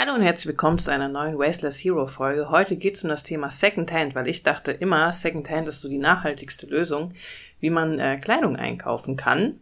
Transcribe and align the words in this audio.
Hallo 0.00 0.14
und 0.14 0.22
herzlich 0.22 0.46
willkommen 0.46 0.78
zu 0.78 0.90
einer 0.90 1.08
neuen 1.08 1.38
Wasteless 1.38 1.76
Hero 1.76 2.06
Folge. 2.06 2.48
Heute 2.48 2.76
geht 2.76 2.94
es 2.94 3.02
um 3.02 3.10
das 3.10 3.22
Thema 3.22 3.50
Secondhand, 3.50 4.14
weil 4.14 4.28
ich 4.28 4.42
dachte 4.42 4.72
immer, 4.72 5.12
Secondhand 5.12 5.68
ist 5.68 5.82
so 5.82 5.90
die 5.90 5.98
nachhaltigste 5.98 6.66
Lösung, 6.66 7.12
wie 7.60 7.68
man 7.68 7.98
äh, 7.98 8.16
Kleidung 8.16 8.56
einkaufen 8.56 9.18
kann. 9.18 9.60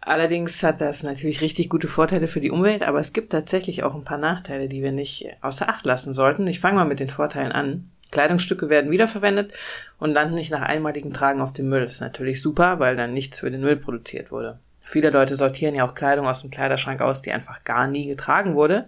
Allerdings 0.00 0.62
hat 0.62 0.80
das 0.80 1.02
natürlich 1.02 1.40
richtig 1.40 1.68
gute 1.68 1.88
Vorteile 1.88 2.28
für 2.28 2.40
die 2.40 2.52
Umwelt, 2.52 2.84
aber 2.84 3.00
es 3.00 3.12
gibt 3.12 3.32
tatsächlich 3.32 3.82
auch 3.82 3.96
ein 3.96 4.04
paar 4.04 4.18
Nachteile, 4.18 4.68
die 4.68 4.84
wir 4.84 4.92
nicht 4.92 5.26
außer 5.40 5.68
Acht 5.68 5.84
lassen 5.84 6.14
sollten. 6.14 6.46
Ich 6.46 6.60
fange 6.60 6.76
mal 6.76 6.84
mit 6.84 7.00
den 7.00 7.10
Vorteilen 7.10 7.50
an. 7.50 7.90
Kleidungsstücke 8.12 8.68
werden 8.68 8.92
wiederverwendet 8.92 9.52
und 9.98 10.12
landen 10.12 10.36
nicht 10.36 10.52
nach 10.52 10.62
einmaligem 10.62 11.12
Tragen 11.12 11.40
auf 11.40 11.52
dem 11.52 11.68
Müll. 11.68 11.86
Das 11.86 11.94
ist 11.94 12.00
natürlich 12.00 12.40
super, 12.40 12.78
weil 12.78 12.94
dann 12.94 13.12
nichts 13.12 13.40
für 13.40 13.50
den 13.50 13.62
Müll 13.62 13.78
produziert 13.78 14.30
wurde. 14.30 14.60
Viele 14.84 15.10
Leute 15.10 15.34
sortieren 15.34 15.74
ja 15.74 15.84
auch 15.84 15.96
Kleidung 15.96 16.28
aus 16.28 16.42
dem 16.42 16.52
Kleiderschrank 16.52 17.00
aus, 17.00 17.20
die 17.20 17.32
einfach 17.32 17.64
gar 17.64 17.88
nie 17.88 18.06
getragen 18.06 18.54
wurde. 18.54 18.86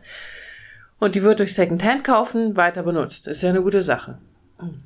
Und 0.98 1.14
die 1.14 1.22
wird 1.22 1.38
durch 1.38 1.54
Secondhand 1.54 2.04
kaufen 2.04 2.56
weiter 2.56 2.82
benutzt. 2.82 3.28
Ist 3.28 3.42
ja 3.42 3.50
eine 3.50 3.62
gute 3.62 3.82
Sache. 3.82 4.18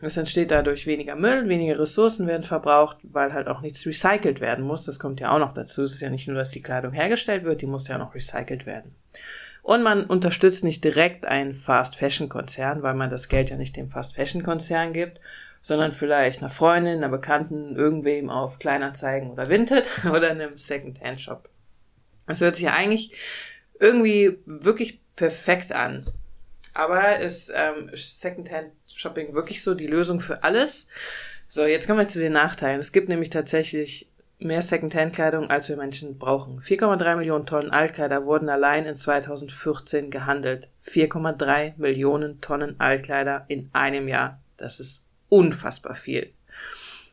Es 0.03 0.19
entsteht 0.19 0.51
dadurch 0.51 0.87
weniger 0.87 1.17
Müll, 1.17 1.49
weniger 1.49 1.79
Ressourcen 1.79 2.27
werden 2.27 2.43
verbraucht, 2.43 2.99
weil 3.03 3.33
halt 3.33 3.49
auch 3.49 3.63
nichts 3.63 3.87
recycelt 3.87 4.41
werden 4.41 4.67
muss. 4.67 4.85
Das 4.85 4.99
kommt 4.99 5.21
ja 5.21 5.35
auch 5.35 5.39
noch 5.39 5.55
dazu. 5.55 5.83
Es 5.83 5.95
ist 5.95 6.03
ja 6.03 6.11
nicht 6.11 6.29
nur, 6.29 6.37
dass 6.37 6.51
die 6.51 6.61
Kleidung 6.61 6.93
hergestellt 6.93 7.45
wird, 7.45 7.63
die 7.63 7.67
muss 7.67 7.89
ja 7.89 7.97
auch 7.97 8.01
noch 8.01 8.15
recycelt 8.15 8.67
werden. 8.67 8.95
Und 9.63 9.83
man 9.83 10.05
unterstützt 10.05 10.65
nicht 10.65 10.85
direkt 10.85 11.25
einen 11.25 11.55
Fast 11.55 11.97
Fashion 11.97 12.29
Konzern, 12.29 12.83
weil 12.83 12.95
man 12.95 13.09
das 13.09 13.29
Geld 13.29 13.49
ja 13.49 13.57
nicht 13.57 13.77
dem 13.77 13.89
Fast 13.89 14.17
Fashion 14.17 14.43
Konzern 14.43 14.93
gibt, 14.93 15.21
sondern 15.63 15.93
vielleicht 15.93 16.41
einer 16.41 16.51
Freundin, 16.51 16.99
einer 16.99 17.09
Bekannten, 17.09 17.77
irgendwem 17.77 18.29
auf 18.29 18.59
Kleinanzeigen 18.59 19.31
oder 19.31 19.49
Vinted 19.49 19.89
oder 20.05 20.31
einem 20.31 20.59
Secondhand 20.59 21.21
Shop. 21.21 21.49
Das 22.27 22.41
hört 22.41 22.57
sich 22.57 22.67
ja 22.67 22.75
eigentlich 22.75 23.13
irgendwie 23.79 24.39
wirklich 24.45 25.02
perfekt 25.17 25.73
an. 25.73 26.07
Aber 26.75 27.21
ist 27.21 27.53
ähm, 27.55 27.91
Secondhand-Shopping 27.93 29.35
wirklich 29.35 29.63
so 29.63 29.75
die 29.75 29.87
Lösung 29.87 30.21
für 30.21 30.43
alles? 30.43 30.89
So, 31.49 31.65
jetzt 31.65 31.87
kommen 31.87 31.99
wir 31.99 32.07
zu 32.07 32.21
den 32.21 32.33
Nachteilen. 32.33 32.81
Es 32.81 32.93
gibt 32.93 33.09
nämlich 33.09 33.31
tatsächlich 33.31 34.09
mehr 34.39 34.63
Secondhand-Kleidung, 34.63 35.51
als 35.51 35.69
wir 35.69 35.77
Menschen 35.77 36.19
brauchen. 36.19 36.61
4,3 36.61 37.17
Millionen 37.17 37.47
Tonnen 37.47 37.71
Altkleider 37.71 38.25
wurden 38.25 38.49
allein 38.49 38.87
in 38.87 38.97
2014 38.97 40.11
gehandelt. 40.11 40.69
4,3 40.87 41.75
Millionen 41.77 42.41
Tonnen 42.41 42.77
Altkleider 42.79 43.45
in 43.49 43.69
einem 43.73 44.09
Jahr. 44.09 44.41
Das 44.57 44.81
ist 44.81 45.03
unfassbar 45.29 45.95
viel. 45.95 46.33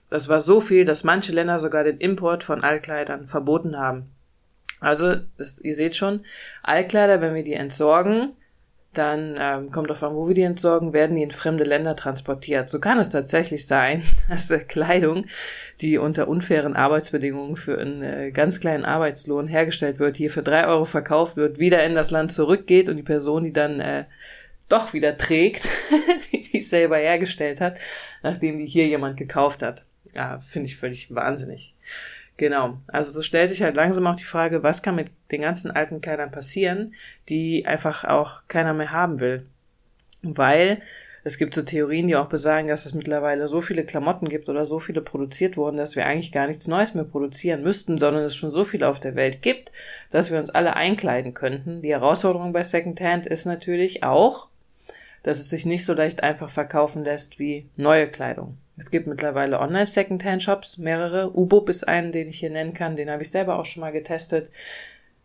Das 0.10 0.28
war 0.28 0.42
so 0.42 0.60
viel, 0.60 0.86
dass 0.86 1.04
manche 1.04 1.32
Länder 1.32 1.60
sogar 1.60 1.84
den 1.84 2.00
Import 2.00 2.44
von 2.44 2.64
Altkleidern 2.64 3.28
verboten 3.28 3.78
haben. 3.78 4.12
Also, 4.80 5.16
das, 5.38 5.60
ihr 5.60 5.76
seht 5.76 5.96
schon, 5.96 6.26
Altkleider, 6.64 7.22
wenn 7.22 7.36
wir 7.36 7.44
die 7.44 7.54
entsorgen, 7.54 8.34
dann 8.94 9.38
ähm, 9.40 9.72
kommt 9.72 9.90
darauf 9.90 10.02
an, 10.02 10.16
wo 10.16 10.28
wir 10.28 10.34
die 10.34 10.42
entsorgen, 10.42 10.94
werden 10.94 11.16
die 11.16 11.22
in 11.22 11.32
fremde 11.32 11.64
Länder 11.64 11.96
transportiert. 11.96 12.70
So 12.70 12.80
kann 12.80 12.98
es 13.00 13.10
tatsächlich 13.10 13.68
sein, 13.68 14.04
dass 14.30 14.50
äh, 14.50 14.60
Kleidung, 14.60 15.26
die 15.82 15.98
unter 15.98 16.28
unfairen 16.28 16.76
Arbeitsbedingungen 16.76 17.56
für 17.56 17.78
einen 17.78 18.02
äh, 18.02 18.32
ganz 18.32 18.60
kleinen 18.60 18.86
Arbeitslohn 18.86 19.48
hergestellt 19.48 20.00
wird, 20.00 20.18
hier 20.18 20.32
für 20.32 20.42
drei 20.42 20.66
Euro 20.66 20.86
verkauft 20.86 21.38
wird, 21.38 21.60
wieder 21.60 21.84
in 21.86 21.94
das 21.94 22.10
Land 22.10 22.32
zurückgeht 22.32 22.90
und 22.90 22.98
die 22.98 23.04
Person, 23.04 23.44
die 23.44 23.54
dann 23.54 23.80
äh, 23.80 24.06
doch 24.70 24.94
wieder 24.94 25.18
trägt, 25.18 25.68
die 26.32 26.50
die 26.52 26.62
selber 26.62 26.98
hergestellt 26.98 27.62
hat, 27.62 27.80
nachdem 28.24 28.58
die 28.58 28.66
hier 28.66 28.88
jemand 28.88 29.18
gekauft 29.18 29.62
hat. 29.62 29.84
Ja, 30.16 30.40
finde 30.40 30.68
ich 30.68 30.78
völlig 30.78 31.14
wahnsinnig. 31.14 31.76
Genau. 32.40 32.78
Also 32.88 33.12
so 33.12 33.22
stellt 33.22 33.50
sich 33.50 33.64
halt 33.64 33.76
langsam 33.76 34.08
auch 34.08 34.16
die 34.16 34.24
Frage, 34.24 34.64
was 34.64 34.82
kann 34.82 34.96
mit 34.96 35.08
den 35.30 35.42
ganzen 35.42 35.72
alten 35.72 36.00
Kleidern 36.00 36.32
passieren, 36.32 36.94
die 37.28 37.66
einfach 37.66 38.06
auch 38.06 38.44
keiner 38.48 38.74
mehr 38.74 38.94
haben 38.94 39.20
will. 39.20 39.46
Weil 40.22 40.82
es 41.26 41.38
gibt 41.38 41.54
so 41.54 41.64
Theorien, 41.64 42.08
die 42.08 42.16
auch 42.16 42.30
besagen, 42.30 42.70
dass 42.70 42.86
es 42.86 42.94
mittlerweile 42.94 43.50
so 43.50 43.60
viele 43.60 43.84
Klamotten 43.84 44.30
gibt 44.30 44.48
oder 44.48 44.64
so 44.64 44.80
viele 44.80 45.02
produziert 45.02 45.58
wurden, 45.58 45.76
dass 45.76 45.98
wir 45.98 46.06
eigentlich 46.06 46.32
gar 46.32 46.48
nichts 46.48 46.70
Neues 46.70 46.94
mehr 46.94 47.04
produzieren 47.04 47.62
müssten, 47.62 47.98
sondern 47.98 48.24
es 48.24 48.38
schon 48.38 48.52
so 48.52 48.64
viel 48.64 48.86
auf 48.86 49.02
der 49.02 49.16
Welt 49.16 49.42
gibt, 49.42 49.74
dass 50.10 50.32
wir 50.32 50.40
uns 50.40 50.50
alle 50.50 50.78
einkleiden 50.78 51.34
könnten. 51.34 51.82
Die 51.82 51.92
Herausforderung 51.92 52.54
bei 52.54 52.64
Secondhand 52.64 53.28
ist 53.28 53.48
natürlich 53.48 54.04
auch, 54.04 54.48
dass 55.24 55.40
es 55.40 55.50
sich 55.50 55.66
nicht 55.66 55.84
so 55.84 55.94
leicht 55.94 56.24
einfach 56.24 56.50
verkaufen 56.50 57.04
lässt 57.04 57.38
wie 57.38 57.68
neue 57.76 58.08
Kleidung. 58.08 58.56
Es 58.80 58.92
gibt 58.92 59.08
mittlerweile 59.08 59.60
Online-Secondhand-Shops, 59.60 60.78
mehrere. 60.78 61.38
Ubub 61.38 61.68
ist 61.68 61.88
einen, 61.88 62.12
den 62.14 62.30
ich 62.30 62.40
hier 62.40 62.50
nennen 62.50 62.74
kann. 62.74 62.96
Den 62.96 63.10
habe 63.10 63.22
ich 63.22 63.30
selber 63.30 63.60
auch 63.60 63.66
schon 63.66 63.82
mal 63.82 63.92
getestet. 63.92 64.50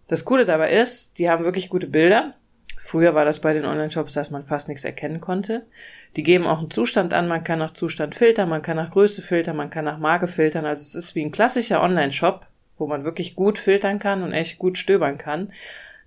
Das 0.08 0.24
Coole 0.24 0.44
dabei 0.44 0.72
ist, 0.72 1.18
die 1.18 1.30
haben 1.30 1.44
wirklich 1.44 1.68
gute 1.68 1.86
Bilder. 1.86 2.34
Früher 2.78 3.14
war 3.14 3.24
das 3.24 3.40
bei 3.40 3.54
den 3.54 3.64
Online-Shops, 3.64 4.12
dass 4.14 4.30
man 4.30 4.44
fast 4.44 4.68
nichts 4.68 4.84
erkennen 4.84 5.20
konnte. 5.20 5.66
Die 6.16 6.22
geben 6.22 6.46
auch 6.46 6.58
einen 6.58 6.70
Zustand 6.70 7.14
an, 7.14 7.28
man 7.28 7.44
kann 7.44 7.58
nach 7.60 7.70
Zustand 7.70 8.14
filtern, 8.14 8.48
man 8.48 8.60
kann 8.60 8.76
nach 8.76 8.90
Größe 8.90 9.22
filtern, 9.22 9.56
man 9.56 9.70
kann 9.70 9.84
nach 9.84 9.98
Marke 9.98 10.28
filtern. 10.28 10.66
Also 10.66 10.82
es 10.82 10.94
ist 10.94 11.14
wie 11.14 11.24
ein 11.24 11.32
klassischer 11.32 11.82
Online-Shop, 11.82 12.46
wo 12.76 12.86
man 12.86 13.04
wirklich 13.04 13.36
gut 13.36 13.58
filtern 13.58 13.98
kann 13.98 14.22
und 14.22 14.32
echt 14.32 14.58
gut 14.58 14.78
stöbern 14.78 15.16
kann. 15.16 15.52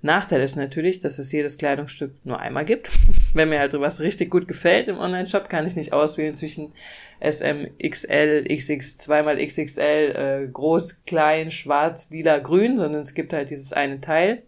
Nachteil 0.02 0.42
ist 0.42 0.56
natürlich, 0.56 1.00
dass 1.00 1.20
es 1.20 1.32
jedes 1.32 1.58
Kleidungsstück 1.58 2.14
nur 2.24 2.40
einmal 2.40 2.66
gibt. 2.66 2.90
Wenn 3.34 3.50
mir 3.50 3.60
halt 3.60 3.74
was 3.74 4.00
richtig 4.00 4.30
gut 4.30 4.48
gefällt 4.48 4.88
im 4.88 4.98
Online-Shop, 4.98 5.50
kann 5.50 5.66
ich 5.66 5.76
nicht 5.76 5.94
auswählen 5.94 6.34
zwischen 6.34 6.74
SM, 7.20 7.68
XL, 7.82 8.46
XX, 8.48 8.98
zweimal 8.98 9.44
XXL, 9.44 10.44
äh, 10.46 10.48
groß, 10.52 11.04
klein, 11.06 11.52
schwarz, 11.52 12.10
lila, 12.12 12.38
grün, 12.38 12.78
sondern 12.78 13.02
es 13.02 13.16
gibt 13.16 13.34
halt 13.34 13.50
dieses 13.50 13.74
eine 13.74 14.00
Teil. 14.00 14.44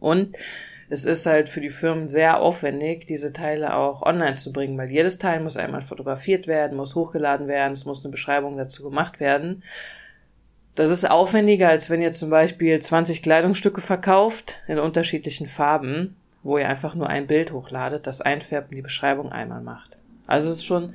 Und 0.00 0.36
es 0.88 1.04
ist 1.04 1.24
halt 1.24 1.48
für 1.48 1.60
die 1.60 1.70
Firmen 1.70 2.08
sehr 2.08 2.40
aufwendig, 2.40 3.06
diese 3.06 3.32
Teile 3.32 3.76
auch 3.76 4.02
online 4.02 4.34
zu 4.34 4.52
bringen, 4.52 4.76
weil 4.76 4.90
jedes 4.90 5.18
Teil 5.18 5.40
muss 5.40 5.56
einmal 5.56 5.80
fotografiert 5.80 6.46
werden, 6.46 6.76
muss 6.76 6.94
hochgeladen 6.94 7.46
werden, 7.48 7.72
es 7.72 7.86
muss 7.86 8.04
eine 8.04 8.10
Beschreibung 8.10 8.58
dazu 8.58 8.82
gemacht 8.82 9.18
werden. 9.18 9.62
Das 10.74 10.88
ist 10.88 11.08
aufwendiger, 11.08 11.68
als 11.68 11.90
wenn 11.90 12.00
ihr 12.00 12.12
zum 12.12 12.30
Beispiel 12.30 12.78
20 12.78 13.22
Kleidungsstücke 13.22 13.82
verkauft 13.82 14.56
in 14.66 14.78
unterschiedlichen 14.78 15.46
Farben, 15.46 16.16
wo 16.42 16.56
ihr 16.56 16.68
einfach 16.68 16.94
nur 16.94 17.08
ein 17.08 17.26
Bild 17.26 17.52
hochladet, 17.52 18.06
das 18.06 18.22
einfärbt 18.22 18.70
und 18.70 18.76
die 18.76 18.82
Beschreibung 18.82 19.30
einmal 19.30 19.60
macht. 19.60 19.98
Also 20.26 20.48
es 20.48 20.56
ist 20.56 20.64
schon 20.64 20.94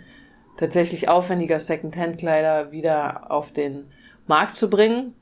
tatsächlich 0.57 1.09
aufwendiger, 1.09 1.59
Second-Hand-Kleider 1.59 2.71
wieder 2.71 3.31
auf 3.31 3.51
den 3.51 3.85
Markt 4.25 4.55
zu 4.55 4.69
bringen. 4.69 5.13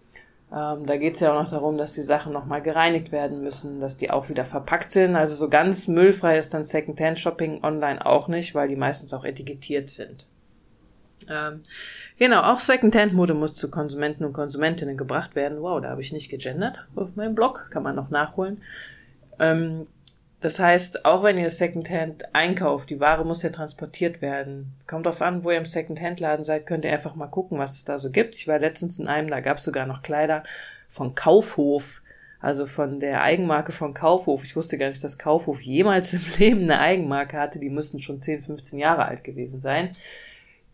Ähm, 0.53 0.85
da 0.85 0.95
geht 0.95 1.15
es 1.15 1.19
ja 1.19 1.33
auch 1.33 1.41
noch 1.41 1.49
darum, 1.49 1.77
dass 1.77 1.93
die 1.93 2.01
Sachen 2.01 2.31
nochmal 2.31 2.61
gereinigt 2.61 3.11
werden 3.11 3.41
müssen, 3.43 3.81
dass 3.81 3.97
die 3.97 4.09
auch 4.09 4.29
wieder 4.29 4.45
verpackt 4.45 4.91
sind. 4.91 5.17
Also 5.17 5.35
so 5.35 5.49
ganz 5.49 5.89
müllfrei 5.89 6.37
ist 6.37 6.53
dann 6.53 6.63
Second-Hand-Shopping 6.63 7.61
online 7.63 8.05
auch 8.05 8.29
nicht, 8.29 8.55
weil 8.55 8.69
die 8.69 8.77
meistens 8.77 9.13
auch 9.13 9.25
etikettiert 9.25 9.89
sind. 9.89 10.25
Ähm, 11.29 11.63
genau, 12.17 12.41
auch 12.41 12.59
Second-Hand-Mode 12.59 13.33
muss 13.33 13.55
zu 13.55 13.69
Konsumenten 13.71 14.25
und 14.25 14.33
Konsumentinnen 14.33 14.97
gebracht 14.97 15.35
werden. 15.35 15.61
Wow, 15.61 15.81
da 15.81 15.89
habe 15.89 16.01
ich 16.01 16.13
nicht 16.13 16.29
gegendert 16.29 16.85
auf 16.95 17.15
meinem 17.15 17.35
Blog, 17.35 17.67
kann 17.71 17.83
man 17.83 17.95
noch 17.95 18.09
nachholen. 18.09 18.61
Ähm, 19.39 19.87
das 20.41 20.59
heißt, 20.59 21.05
auch 21.05 21.23
wenn 21.23 21.39
ihr 21.39 21.49
Secondhand 21.49 22.35
einkauft, 22.35 22.89
die 22.91 22.99
Ware 22.99 23.25
muss 23.25 23.41
ja 23.41 23.49
transportiert 23.49 24.21
werden. 24.21 24.73
Kommt 24.85 25.07
drauf 25.07 25.21
an, 25.21 25.43
wo 25.43 25.49
ihr 25.49 25.57
im 25.57 25.65
Secondhand-Laden 25.65 26.43
seid, 26.43 26.67
könnt 26.67 26.85
ihr 26.85 26.93
einfach 26.93 27.15
mal 27.15 27.27
gucken, 27.27 27.57
was 27.57 27.71
es 27.71 27.85
da 27.85 27.97
so 27.97 28.11
gibt. 28.11 28.35
Ich 28.35 28.47
war 28.47 28.59
letztens 28.59 28.99
in 28.99 29.07
einem, 29.07 29.29
da 29.29 29.39
gab 29.39 29.57
es 29.57 29.65
sogar 29.65 29.87
noch 29.87 30.03
Kleider 30.03 30.43
von 30.87 31.15
Kaufhof, 31.15 32.03
also 32.39 32.67
von 32.67 32.99
der 32.99 33.23
Eigenmarke 33.23 33.71
von 33.71 33.95
Kaufhof. 33.95 34.43
Ich 34.43 34.55
wusste 34.55 34.77
gar 34.77 34.87
nicht, 34.87 35.03
dass 35.03 35.17
Kaufhof 35.17 35.61
jemals 35.61 36.13
im 36.13 36.21
Leben 36.37 36.63
eine 36.65 36.79
Eigenmarke 36.79 37.39
hatte. 37.39 37.57
Die 37.57 37.71
müssten 37.71 38.01
schon 38.01 38.21
10, 38.21 38.43
15 38.43 38.77
Jahre 38.77 39.05
alt 39.05 39.23
gewesen 39.23 39.59
sein. 39.59 39.95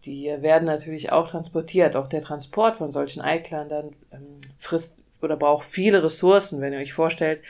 Die 0.06 0.26
werden 0.40 0.66
natürlich 0.66 1.12
auch 1.12 1.30
transportiert. 1.30 1.96
Auch 1.96 2.08
der 2.08 2.22
Transport 2.22 2.78
von 2.78 2.92
solchen 2.92 3.22
Eikleidern 3.22 3.96
ähm, 4.12 4.42
frisst 4.58 4.98
oder 5.22 5.38
braucht 5.38 5.66
viele 5.66 6.04
Ressourcen. 6.04 6.62
Wenn 6.62 6.74
ihr 6.74 6.80
euch 6.80 6.94
vorstellt, 6.94 7.42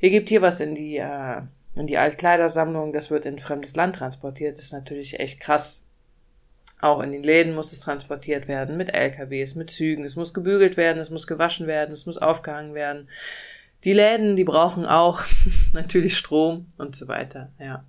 ihr 0.00 0.10
gebt 0.10 0.28
hier 0.28 0.42
was 0.42 0.60
in 0.60 0.74
die 0.74 0.96
äh, 0.96 1.42
in 1.74 1.86
die 1.86 1.98
Altkleidersammlung, 1.98 2.92
das 2.92 3.10
wird 3.10 3.24
in 3.24 3.38
fremdes 3.38 3.76
Land 3.76 3.96
transportiert, 3.96 4.56
das 4.56 4.64
ist 4.64 4.72
natürlich 4.72 5.20
echt 5.20 5.40
krass. 5.40 5.84
Auch 6.80 7.00
in 7.00 7.12
den 7.12 7.22
Läden 7.22 7.54
muss 7.54 7.72
es 7.72 7.80
transportiert 7.80 8.48
werden, 8.48 8.76
mit 8.76 8.94
LKWs, 8.94 9.54
mit 9.54 9.70
Zügen, 9.70 10.04
es 10.04 10.16
muss 10.16 10.32
gebügelt 10.32 10.76
werden, 10.76 10.98
es 10.98 11.10
muss 11.10 11.26
gewaschen 11.26 11.66
werden, 11.66 11.92
es 11.92 12.06
muss 12.06 12.18
aufgehangen 12.18 12.74
werden. 12.74 13.08
Die 13.84 13.92
Läden, 13.92 14.36
die 14.36 14.44
brauchen 14.44 14.86
auch 14.86 15.22
natürlich 15.72 16.16
Strom 16.16 16.66
und 16.78 16.96
so 16.96 17.06
weiter, 17.06 17.52
ja. 17.58 17.84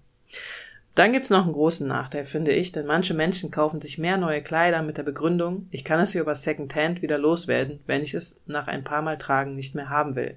Dann 0.93 1.13
gibt's 1.13 1.29
noch 1.29 1.43
einen 1.45 1.53
großen 1.53 1.87
Nachteil, 1.87 2.25
finde 2.25 2.51
ich, 2.51 2.73
denn 2.73 2.85
manche 2.85 3.13
Menschen 3.13 3.49
kaufen 3.49 3.79
sich 3.79 3.97
mehr 3.97 4.17
neue 4.17 4.41
Kleider 4.41 4.81
mit 4.81 4.97
der 4.97 5.03
Begründung, 5.03 5.67
ich 5.71 5.85
kann 5.85 6.01
es 6.01 6.11
hier 6.11 6.21
über 6.21 6.35
Secondhand 6.35 7.01
wieder 7.01 7.17
loswerden, 7.17 7.79
wenn 7.87 8.01
ich 8.01 8.13
es 8.13 8.37
nach 8.45 8.67
ein 8.67 8.83
paar 8.83 9.01
Mal 9.01 9.17
tragen 9.17 9.55
nicht 9.55 9.73
mehr 9.73 9.89
haben 9.89 10.15
will. 10.15 10.35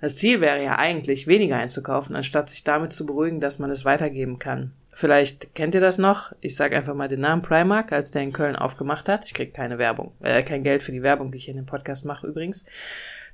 Das 0.00 0.16
Ziel 0.16 0.40
wäre 0.40 0.62
ja 0.62 0.78
eigentlich, 0.78 1.26
weniger 1.26 1.56
einzukaufen, 1.56 2.16
anstatt 2.16 2.50
sich 2.50 2.64
damit 2.64 2.92
zu 2.92 3.06
beruhigen, 3.06 3.40
dass 3.40 3.58
man 3.58 3.70
es 3.70 3.84
weitergeben 3.84 4.38
kann. 4.38 4.72
Vielleicht 4.98 5.54
kennt 5.54 5.76
ihr 5.76 5.80
das 5.80 5.96
noch. 5.96 6.32
Ich 6.40 6.56
sage 6.56 6.76
einfach 6.76 6.92
mal 6.92 7.06
den 7.06 7.20
Namen 7.20 7.40
Primark, 7.40 7.92
als 7.92 8.10
der 8.10 8.22
in 8.22 8.32
Köln 8.32 8.56
aufgemacht 8.56 9.08
hat. 9.08 9.24
Ich 9.26 9.32
krieg 9.32 9.54
keine 9.54 9.78
Werbung, 9.78 10.10
äh, 10.20 10.42
kein 10.42 10.64
Geld 10.64 10.82
für 10.82 10.90
die 10.90 11.04
Werbung, 11.04 11.30
die 11.30 11.38
ich 11.38 11.48
in 11.48 11.54
dem 11.54 11.66
Podcast 11.66 12.04
mache 12.04 12.26
übrigens. 12.26 12.66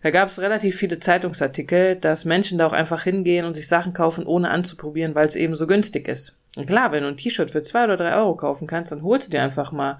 Da 0.02 0.10
gab 0.10 0.28
es 0.28 0.42
relativ 0.42 0.76
viele 0.76 0.98
Zeitungsartikel, 0.98 1.96
dass 1.96 2.26
Menschen 2.26 2.58
da 2.58 2.66
auch 2.66 2.74
einfach 2.74 3.04
hingehen 3.04 3.46
und 3.46 3.54
sich 3.54 3.66
Sachen 3.66 3.94
kaufen, 3.94 4.26
ohne 4.26 4.50
anzuprobieren, 4.50 5.14
weil 5.14 5.26
es 5.26 5.36
eben 5.36 5.56
so 5.56 5.66
günstig 5.66 6.06
ist. 6.06 6.36
Und 6.58 6.66
klar, 6.66 6.92
wenn 6.92 7.02
du 7.02 7.08
ein 7.08 7.16
T-Shirt 7.16 7.50
für 7.50 7.62
zwei 7.62 7.84
oder 7.84 7.96
drei 7.96 8.14
Euro 8.14 8.36
kaufen 8.36 8.66
kannst, 8.66 8.92
dann 8.92 9.02
holst 9.02 9.28
du 9.28 9.30
dir 9.30 9.42
einfach 9.42 9.72
mal 9.72 9.96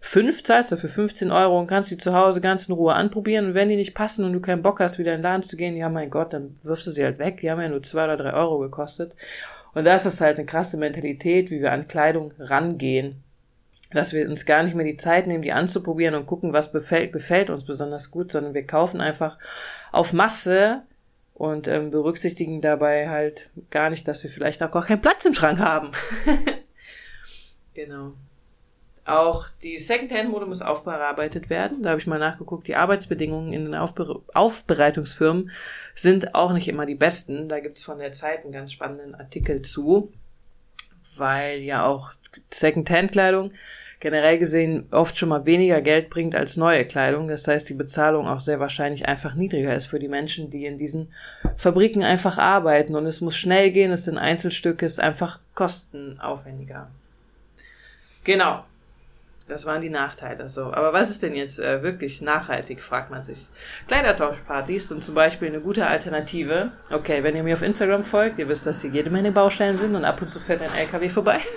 fünf, 0.00 0.44
zahlst 0.44 0.72
du 0.72 0.76
für 0.76 0.88
15 0.88 1.30
Euro 1.30 1.58
und 1.58 1.68
kannst 1.68 1.90
die 1.90 1.96
zu 1.96 2.12
Hause 2.12 2.42
ganz 2.42 2.68
in 2.68 2.74
Ruhe 2.74 2.92
anprobieren. 2.92 3.46
Und 3.46 3.54
wenn 3.54 3.70
die 3.70 3.76
nicht 3.76 3.94
passen 3.94 4.26
und 4.26 4.34
du 4.34 4.40
keinen 4.40 4.60
Bock 4.60 4.78
hast, 4.80 4.98
wieder 4.98 5.14
in 5.14 5.20
den 5.20 5.24
Laden 5.24 5.42
zu 5.42 5.56
gehen, 5.56 5.74
ja 5.74 5.88
mein 5.88 6.10
Gott, 6.10 6.34
dann 6.34 6.56
wirfst 6.62 6.86
du 6.86 6.90
sie 6.90 7.02
halt 7.02 7.18
weg. 7.18 7.38
Die 7.40 7.50
haben 7.50 7.62
ja 7.62 7.68
nur 7.70 7.82
zwei 7.82 8.04
oder 8.04 8.18
drei 8.18 8.34
Euro 8.34 8.58
gekostet. 8.58 9.16
Und 9.74 9.84
das 9.84 10.06
ist 10.06 10.20
halt 10.20 10.38
eine 10.38 10.46
krasse 10.46 10.76
Mentalität, 10.76 11.50
wie 11.50 11.60
wir 11.60 11.72
an 11.72 11.88
Kleidung 11.88 12.32
rangehen 12.38 13.22
dass 13.90 14.12
wir 14.12 14.28
uns 14.28 14.44
gar 14.44 14.62
nicht 14.62 14.74
mehr 14.74 14.84
die 14.84 14.96
Zeit 14.96 15.26
nehmen, 15.26 15.42
die 15.42 15.52
anzuprobieren 15.52 16.14
und 16.14 16.26
gucken, 16.26 16.52
was 16.52 16.72
befällt, 16.72 17.12
gefällt 17.12 17.50
uns 17.50 17.64
besonders 17.64 18.10
gut, 18.10 18.30
sondern 18.30 18.54
wir 18.54 18.66
kaufen 18.66 19.00
einfach 19.00 19.38
auf 19.92 20.12
Masse 20.12 20.82
und 21.34 21.68
ähm, 21.68 21.90
berücksichtigen 21.90 22.60
dabei 22.60 23.08
halt 23.08 23.50
gar 23.70 23.90
nicht, 23.90 24.06
dass 24.06 24.22
wir 24.22 24.30
vielleicht 24.30 24.62
auch 24.62 24.70
gar 24.70 24.84
keinen 24.84 25.00
Platz 25.00 25.24
im 25.24 25.32
Schrank 25.32 25.58
haben. 25.58 25.92
genau. 27.74 28.12
Auch 29.08 29.46
die 29.62 29.78
Secondhand-Mode 29.78 30.44
muss 30.44 30.60
aufbearbeitet 30.60 31.48
werden. 31.48 31.82
Da 31.82 31.90
habe 31.90 32.00
ich 32.00 32.06
mal 32.06 32.18
nachgeguckt. 32.18 32.68
Die 32.68 32.76
Arbeitsbedingungen 32.76 33.54
in 33.54 33.64
den 33.64 33.74
Aufbe 33.74 34.20
Aufbereitungsfirmen 34.34 35.50
sind 35.94 36.34
auch 36.34 36.52
nicht 36.52 36.68
immer 36.68 36.84
die 36.84 36.94
besten. 36.94 37.48
Da 37.48 37.60
gibt 37.60 37.78
es 37.78 37.84
von 37.84 37.98
der 37.98 38.12
Zeit 38.12 38.44
einen 38.44 38.52
ganz 38.52 38.70
spannenden 38.70 39.14
Artikel 39.14 39.62
zu, 39.62 40.12
weil 41.16 41.60
ja 41.60 41.86
auch 41.86 42.12
Second-Hand-Kleidung 42.50 43.52
generell 43.98 44.38
gesehen 44.38 44.86
oft 44.90 45.16
schon 45.16 45.30
mal 45.30 45.46
weniger 45.46 45.80
Geld 45.80 46.10
bringt 46.10 46.34
als 46.34 46.58
neue 46.58 46.84
Kleidung. 46.84 47.28
Das 47.28 47.48
heißt, 47.48 47.66
die 47.70 47.74
Bezahlung 47.74 48.28
auch 48.28 48.40
sehr 48.40 48.60
wahrscheinlich 48.60 49.08
einfach 49.08 49.34
niedriger 49.34 49.74
ist 49.74 49.86
für 49.86 49.98
die 49.98 50.08
Menschen, 50.08 50.50
die 50.50 50.66
in 50.66 50.76
diesen 50.76 51.14
Fabriken 51.56 52.02
einfach 52.02 52.36
arbeiten. 52.36 52.94
Und 52.94 53.06
es 53.06 53.22
muss 53.22 53.38
schnell 53.38 53.70
gehen, 53.70 53.90
es 53.90 54.04
sind 54.04 54.18
Einzelstücke, 54.18 54.84
es 54.84 54.92
ist 54.92 55.00
einfach 55.00 55.40
kostenaufwendiger. 55.54 56.90
Genau. 58.24 58.64
Das 59.48 59.64
waren 59.64 59.80
die 59.80 59.88
Nachteile. 59.88 60.48
So, 60.48 60.72
aber 60.72 60.92
was 60.92 61.10
ist 61.10 61.22
denn 61.22 61.34
jetzt 61.34 61.58
äh, 61.58 61.82
wirklich 61.82 62.20
nachhaltig, 62.20 62.82
fragt 62.82 63.10
man 63.10 63.22
sich. 63.22 63.46
Kleidertauschpartys 63.86 64.88
sind 64.88 65.02
zum 65.02 65.14
Beispiel 65.14 65.48
eine 65.48 65.60
gute 65.60 65.86
Alternative. 65.86 66.72
Okay, 66.90 67.22
wenn 67.22 67.34
ihr 67.34 67.42
mir 67.42 67.54
auf 67.54 67.62
Instagram 67.62 68.04
folgt, 68.04 68.38
ihr 68.38 68.48
wisst, 68.48 68.66
dass 68.66 68.82
hier 68.82 68.90
jede 68.90 69.10
Menge 69.10 69.32
Baustellen 69.32 69.76
sind 69.76 69.94
und 69.94 70.04
ab 70.04 70.20
und 70.20 70.28
zu 70.28 70.38
fährt 70.38 70.60
ein 70.60 70.74
LKW 70.74 71.08
vorbei. 71.08 71.40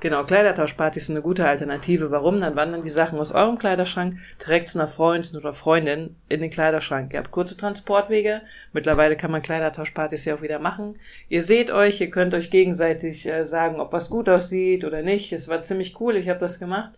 Genau, 0.00 0.24
Kleidertauschpartys 0.24 1.06
sind 1.06 1.16
eine 1.16 1.22
gute 1.22 1.46
Alternative. 1.46 2.10
Warum? 2.10 2.40
Dann 2.40 2.56
wandern 2.56 2.82
die 2.82 2.88
Sachen 2.88 3.18
aus 3.18 3.32
eurem 3.32 3.58
Kleiderschrank 3.58 4.16
direkt 4.40 4.68
zu 4.68 4.78
einer 4.78 4.88
Freundin 4.88 5.36
oder 5.36 5.52
Freundin 5.52 6.16
in 6.30 6.40
den 6.40 6.48
Kleiderschrank. 6.48 7.12
Ihr 7.12 7.18
habt 7.18 7.30
kurze 7.30 7.58
Transportwege. 7.58 8.40
Mittlerweile 8.72 9.18
kann 9.18 9.30
man 9.30 9.42
Kleidertauschpartys 9.42 10.24
ja 10.24 10.36
auch 10.36 10.42
wieder 10.42 10.58
machen. 10.58 10.98
Ihr 11.28 11.42
seht 11.42 11.70
euch, 11.70 12.00
ihr 12.00 12.08
könnt 12.08 12.32
euch 12.32 12.50
gegenseitig 12.50 13.26
äh, 13.26 13.44
sagen, 13.44 13.78
ob 13.78 13.92
was 13.92 14.08
gut 14.08 14.30
aussieht 14.30 14.86
oder 14.86 15.02
nicht. 15.02 15.34
Es 15.34 15.48
war 15.48 15.62
ziemlich 15.62 16.00
cool, 16.00 16.16
ich 16.16 16.30
habe 16.30 16.40
das 16.40 16.58
gemacht 16.58 16.92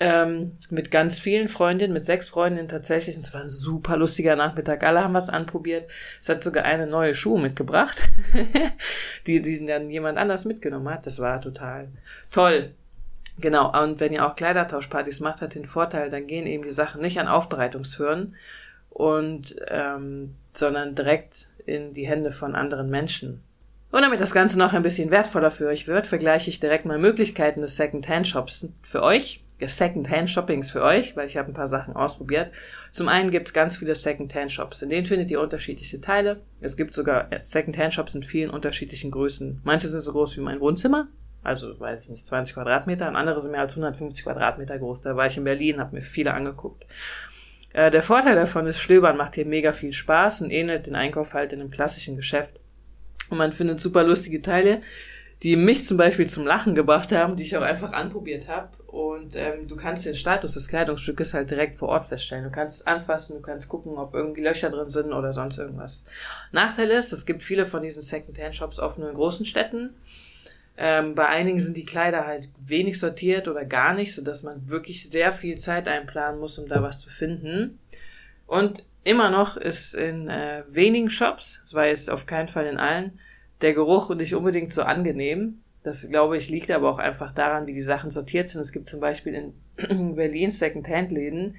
ähm, 0.00 0.56
mit 0.70 0.90
ganz 0.90 1.18
vielen 1.18 1.48
Freundinnen, 1.48 1.92
mit 1.92 2.06
sechs 2.06 2.30
Freundinnen 2.30 2.68
tatsächlich. 2.68 3.18
Es 3.18 3.34
war 3.34 3.42
ein 3.42 3.50
super 3.50 3.98
lustiger 3.98 4.34
Nachmittag. 4.34 4.82
Alle 4.82 5.04
haben 5.04 5.12
was 5.12 5.28
anprobiert. 5.28 5.88
Es 6.20 6.30
hat 6.30 6.42
sogar 6.42 6.64
eine 6.64 6.86
neue 6.86 7.14
Schuhe 7.14 7.38
mitgebracht, 7.38 8.08
die, 9.26 9.42
die 9.42 9.66
dann 9.66 9.90
jemand 9.90 10.16
anders 10.16 10.46
mitgenommen 10.46 10.88
hat. 10.88 11.06
Das 11.06 11.18
war 11.18 11.38
total 11.42 11.88
toll. 12.32 12.72
Genau, 13.38 13.70
und 13.82 14.00
wenn 14.00 14.12
ihr 14.12 14.26
auch 14.26 14.36
Kleidertauschpartys 14.36 15.20
macht, 15.20 15.42
hat 15.42 15.54
den 15.54 15.66
Vorteil, 15.66 16.10
dann 16.10 16.26
gehen 16.26 16.46
eben 16.46 16.64
die 16.64 16.72
Sachen 16.72 17.02
nicht 17.02 17.20
an 17.20 17.28
Aufbereitungsfirmen 17.28 18.34
und 18.88 19.56
ähm, 19.68 20.34
sondern 20.52 20.94
direkt 20.94 21.46
in 21.66 21.92
die 21.92 22.06
Hände 22.06 22.32
von 22.32 22.54
anderen 22.54 22.90
Menschen. 22.90 23.42
Und 23.92 24.02
damit 24.02 24.20
das 24.20 24.34
Ganze 24.34 24.58
noch 24.58 24.72
ein 24.72 24.82
bisschen 24.82 25.10
wertvoller 25.10 25.50
für 25.50 25.68
euch 25.68 25.86
wird, 25.86 26.06
vergleiche 26.06 26.48
ich 26.48 26.60
direkt 26.60 26.84
mal 26.84 26.98
Möglichkeiten 26.98 27.60
des 27.60 27.76
Second-Hand-Shops 27.76 28.68
für 28.82 29.02
euch 29.02 29.42
Second-Hand-Shoppings 29.68 30.70
für 30.70 30.82
euch, 30.82 31.16
weil 31.16 31.26
ich 31.26 31.36
habe 31.36 31.48
ein 31.48 31.54
paar 31.54 31.66
Sachen 31.66 31.94
ausprobiert. 31.94 32.50
Zum 32.90 33.08
einen 33.08 33.30
gibt 33.30 33.48
es 33.48 33.54
ganz 33.54 33.76
viele 33.76 33.94
Second-Hand-Shops. 33.94 34.82
In 34.82 34.90
denen 34.90 35.06
findet 35.06 35.30
ihr 35.30 35.40
unterschiedliche 35.40 36.00
Teile. 36.00 36.40
Es 36.60 36.76
gibt 36.76 36.94
sogar 36.94 37.32
äh, 37.32 37.40
Second-Hand-Shops 37.42 38.14
in 38.14 38.22
vielen 38.22 38.50
unterschiedlichen 38.50 39.10
Größen. 39.10 39.60
Manche 39.64 39.88
sind 39.88 40.00
so 40.00 40.12
groß 40.12 40.36
wie 40.36 40.40
mein 40.40 40.60
Wohnzimmer, 40.60 41.08
also 41.42 41.78
weiß 41.78 42.04
ich 42.04 42.10
nicht, 42.10 42.26
20 42.26 42.54
Quadratmeter, 42.54 43.08
und 43.08 43.16
andere 43.16 43.40
sind 43.40 43.52
mehr 43.52 43.60
als 43.60 43.72
150 43.72 44.24
Quadratmeter 44.24 44.78
groß. 44.78 45.02
Da 45.02 45.16
war 45.16 45.26
ich 45.26 45.36
in 45.36 45.44
Berlin, 45.44 45.80
habe 45.80 45.96
mir 45.96 46.02
viele 46.02 46.34
angeguckt. 46.34 46.86
Äh, 47.72 47.90
der 47.90 48.02
Vorteil 48.02 48.34
davon 48.34 48.66
ist, 48.66 48.80
Stöbern 48.80 49.16
macht 49.16 49.34
hier 49.34 49.46
mega 49.46 49.72
viel 49.72 49.92
Spaß 49.92 50.42
und 50.42 50.50
ähnelt 50.50 50.86
den 50.86 50.94
Einkauf 50.94 51.34
halt 51.34 51.52
in 51.52 51.60
einem 51.60 51.70
klassischen 51.70 52.16
Geschäft. 52.16 52.58
Und 53.30 53.38
man 53.38 53.52
findet 53.52 53.80
super 53.80 54.02
lustige 54.02 54.42
Teile, 54.42 54.82
die 55.42 55.56
mich 55.56 55.86
zum 55.86 55.96
Beispiel 55.96 56.28
zum 56.28 56.46
Lachen 56.46 56.74
gebracht 56.74 57.12
haben, 57.12 57.36
die 57.36 57.44
ich 57.44 57.56
auch 57.56 57.62
einfach 57.62 57.92
anprobiert 57.92 58.48
habe 58.48 58.68
und 58.90 59.36
ähm, 59.36 59.68
du 59.68 59.76
kannst 59.76 60.04
den 60.04 60.16
Status 60.16 60.54
des 60.54 60.66
Kleidungsstückes 60.66 61.32
halt 61.32 61.48
direkt 61.48 61.76
vor 61.76 61.90
Ort 61.90 62.06
feststellen. 62.06 62.42
Du 62.42 62.50
kannst 62.50 62.80
es 62.80 62.86
anfassen, 62.88 63.36
du 63.36 63.40
kannst 63.42 63.68
gucken, 63.68 63.96
ob 63.96 64.14
irgendwie 64.14 64.42
Löcher 64.42 64.68
drin 64.68 64.88
sind 64.88 65.12
oder 65.12 65.32
sonst 65.32 65.58
irgendwas. 65.58 66.04
Nachteil 66.50 66.90
ist, 66.90 67.12
es 67.12 67.24
gibt 67.24 67.44
viele 67.44 67.66
von 67.66 67.82
diesen 67.82 68.02
Second-Hand-Shops 68.02 68.80
nur 68.98 69.08
in 69.08 69.14
großen 69.14 69.46
Städten. 69.46 69.94
Ähm, 70.76 71.14
bei 71.14 71.28
einigen 71.28 71.60
sind 71.60 71.76
die 71.76 71.84
Kleider 71.84 72.26
halt 72.26 72.48
wenig 72.58 72.98
sortiert 72.98 73.46
oder 73.46 73.64
gar 73.64 73.94
nicht, 73.94 74.12
sodass 74.12 74.42
man 74.42 74.68
wirklich 74.68 75.08
sehr 75.08 75.32
viel 75.32 75.56
Zeit 75.56 75.86
einplanen 75.86 76.40
muss, 76.40 76.58
um 76.58 76.66
da 76.66 76.82
was 76.82 76.98
zu 76.98 77.10
finden. 77.10 77.78
Und 78.48 78.84
immer 79.04 79.30
noch 79.30 79.56
ist 79.56 79.94
in 79.94 80.28
äh, 80.28 80.64
wenigen 80.68 81.10
Shops, 81.10 81.60
das 81.62 81.74
war 81.74 81.86
jetzt 81.86 82.10
auf 82.10 82.26
keinen 82.26 82.48
Fall 82.48 82.66
in 82.66 82.78
allen, 82.78 83.20
der 83.60 83.72
Geruch 83.72 84.12
nicht 84.16 84.34
unbedingt 84.34 84.72
so 84.72 84.82
angenehm. 84.82 85.60
Das, 85.82 86.08
glaube 86.10 86.36
ich, 86.36 86.50
liegt 86.50 86.70
aber 86.70 86.90
auch 86.90 86.98
einfach 86.98 87.32
daran, 87.32 87.66
wie 87.66 87.72
die 87.72 87.80
Sachen 87.80 88.10
sortiert 88.10 88.48
sind. 88.48 88.60
Es 88.60 88.72
gibt 88.72 88.86
zum 88.86 89.00
Beispiel 89.00 89.34
in 89.78 90.14
Berlin 90.14 90.50
Second-Hand-Läden, 90.50 91.56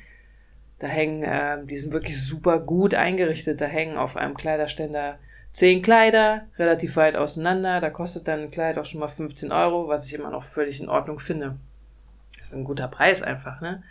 da 0.81 0.87
hängen, 0.87 1.23
äh, 1.23 1.63
die 1.65 1.77
sind 1.77 1.93
wirklich 1.93 2.19
super 2.23 2.59
gut 2.59 2.95
eingerichtet. 2.95 3.61
Da 3.61 3.65
hängen 3.65 3.97
auf 3.97 4.17
einem 4.17 4.35
Kleiderständer 4.35 5.19
zehn 5.51 5.81
Kleider, 5.83 6.47
relativ 6.57 6.95
weit 6.95 7.15
auseinander. 7.15 7.81
Da 7.81 7.91
kostet 7.91 8.27
dann 8.27 8.39
ein 8.41 8.51
Kleid 8.51 8.79
auch 8.79 8.85
schon 8.85 8.99
mal 8.99 9.07
15 9.07 9.51
Euro, 9.51 9.87
was 9.87 10.07
ich 10.07 10.13
immer 10.15 10.31
noch 10.31 10.43
völlig 10.43 10.81
in 10.81 10.89
Ordnung 10.89 11.19
finde. 11.19 11.55
Das 12.39 12.49
ist 12.49 12.55
ein 12.55 12.63
guter 12.63 12.87
Preis 12.87 13.21
einfach, 13.21 13.61
ne? 13.61 13.83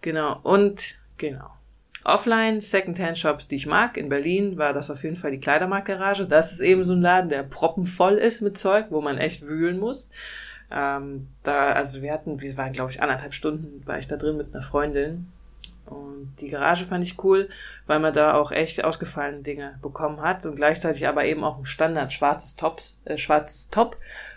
Genau. 0.00 0.40
Und, 0.42 0.96
genau. 1.18 1.50
Offline, 2.04 2.60
Secondhand-Shops, 2.60 3.48
die 3.48 3.56
ich 3.56 3.66
mag. 3.66 3.96
In 3.96 4.08
Berlin 4.08 4.58
war 4.58 4.72
das 4.72 4.90
auf 4.90 5.02
jeden 5.02 5.16
Fall 5.16 5.30
die 5.30 5.40
Kleidermarktgarage. 5.40 6.26
Das 6.26 6.52
ist 6.52 6.60
eben 6.60 6.84
so 6.84 6.92
ein 6.92 7.00
Laden, 7.00 7.30
der 7.30 7.42
proppenvoll 7.42 8.14
ist 8.14 8.42
mit 8.42 8.58
Zeug, 8.58 8.86
wo 8.90 9.00
man 9.00 9.18
echt 9.18 9.42
wühlen 9.42 9.78
muss. 9.78 10.10
Ähm, 10.70 11.26
da, 11.42 11.72
also 11.72 12.02
wir 12.02 12.12
hatten, 12.12 12.40
wir 12.40 12.56
waren 12.56 12.72
glaube 12.72 12.90
ich 12.90 13.02
anderthalb 13.02 13.34
Stunden, 13.34 13.86
war 13.86 13.98
ich 13.98 14.08
da 14.08 14.16
drin 14.16 14.36
mit 14.36 14.54
einer 14.54 14.62
Freundin. 14.62 15.30
Und 15.86 16.34
die 16.40 16.48
Garage 16.48 16.86
fand 16.86 17.04
ich 17.04 17.22
cool, 17.22 17.48
weil 17.86 18.00
man 18.00 18.14
da 18.14 18.34
auch 18.34 18.52
echt 18.52 18.82
ausgefallene 18.82 19.42
Dinge 19.42 19.78
bekommen 19.82 20.22
hat 20.22 20.46
und 20.46 20.56
gleichzeitig 20.56 21.06
aber 21.06 21.24
eben 21.26 21.44
auch 21.44 21.58
ein 21.58 21.66
Standard 21.66 22.12
schwarzes 22.12 22.56
Tops, 22.56 22.98
äh, 23.04 23.18
schwarzes 23.18 23.70
Top. 23.70 23.96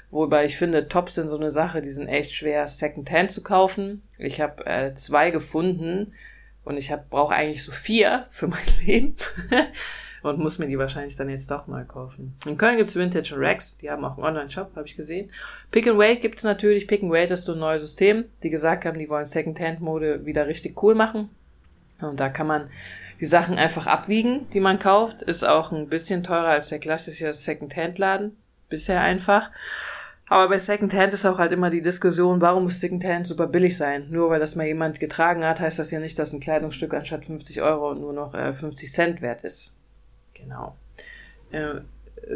Wobei 0.10 0.46
ich 0.46 0.58
finde, 0.58 0.88
Tops 0.88 1.16
sind 1.16 1.28
so 1.28 1.36
eine 1.38 1.50
Sache, 1.50 1.82
die 1.82 1.92
sind 1.92 2.08
echt 2.08 2.34
schwer 2.34 2.68
Secondhand 2.68 3.32
zu 3.32 3.44
kaufen. 3.44 4.04
Ich 4.18 4.40
habe 4.40 4.66
äh, 4.66 4.94
zwei 4.94 5.32
gefunden, 5.32 6.14
und 6.68 6.76
ich 6.76 6.92
brauche 7.10 7.34
eigentlich 7.34 7.64
so 7.64 7.72
vier 7.72 8.26
für 8.30 8.48
mein 8.48 8.66
Leben. 8.86 9.16
und 10.22 10.40
muss 10.40 10.60
mir 10.60 10.68
die 10.68 10.78
wahrscheinlich 10.78 11.16
dann 11.16 11.30
jetzt 11.30 11.50
doch 11.50 11.68
mal 11.68 11.86
kaufen. 11.86 12.36
In 12.46 12.58
Köln 12.58 12.76
gibt's 12.76 12.98
Vintage 12.98 13.34
und 13.34 13.40
Rex, 13.40 13.78
die 13.78 13.90
haben 13.90 14.04
auch 14.04 14.18
einen 14.18 14.26
Online-Shop, 14.26 14.76
habe 14.76 14.86
ich 14.86 14.98
gesehen. 14.98 15.32
Pick 15.72 15.88
and 15.88 15.98
Wait 15.98 16.22
gibt's 16.22 16.44
natürlich. 16.44 16.86
Pick 16.86 17.04
and 17.04 17.12
Wait 17.12 17.32
ist 17.32 17.46
so 17.46 17.54
ein 17.54 17.60
neues 17.60 17.82
System, 17.82 18.26
die 18.44 18.50
gesagt 18.50 18.84
haben, 18.84 19.00
die 19.00 19.10
wollen 19.10 19.26
Second-Hand-Mode 19.26 20.26
wieder 20.26 20.48
richtig 20.48 20.84
cool 20.84 20.94
machen. 20.94 21.30
Und 22.02 22.20
da 22.20 22.28
kann 22.28 22.48
man 22.48 22.70
die 23.22 23.26
Sachen 23.26 23.58
einfach 23.58 23.88
abwiegen, 23.88 24.48
die 24.52 24.60
man 24.60 24.78
kauft. 24.78 25.22
Ist 25.22 25.46
auch 25.46 25.72
ein 25.72 25.88
bisschen 25.88 26.24
teurer 26.24 26.50
als 26.50 26.70
der 26.70 26.80
klassische 26.80 27.34
Second-Hand-Laden. 27.34 28.36
Bisher 28.70 29.02
einfach. 29.02 29.52
Aber 30.30 30.50
bei 30.50 30.60
Secondhand 30.60 31.14
ist 31.14 31.26
auch 31.26 31.38
halt 31.38 31.54
immer 31.54 31.70
die 31.70 31.82
Diskussion, 31.82 32.42
warum 32.42 32.64
muss 32.64 32.82
Secondhand 32.82 33.26
super 33.26 33.48
billig 33.48 33.78
sein? 33.78 34.08
Nur 34.10 34.30
weil 34.30 34.42
das 34.42 34.56
mal 34.56 34.68
jemand 34.68 35.00
getragen 35.00 35.46
hat, 35.46 35.62
heißt 35.62 35.80
das 35.80 35.92
ja 35.92 36.00
nicht, 36.00 36.20
dass 36.20 36.34
ein 36.34 36.42
Kleidungsstück 36.42 36.94
anstatt 36.94 37.26
50 37.26 37.62
Euro 37.62 37.94
nur 37.94 38.12
noch 38.12 38.34
äh, 38.34 38.52
50 38.52 38.92
Cent 38.92 39.22
wert 39.22 39.44
ist. 39.44 39.74
Genau. 40.34 40.76
Äh, 41.52 41.76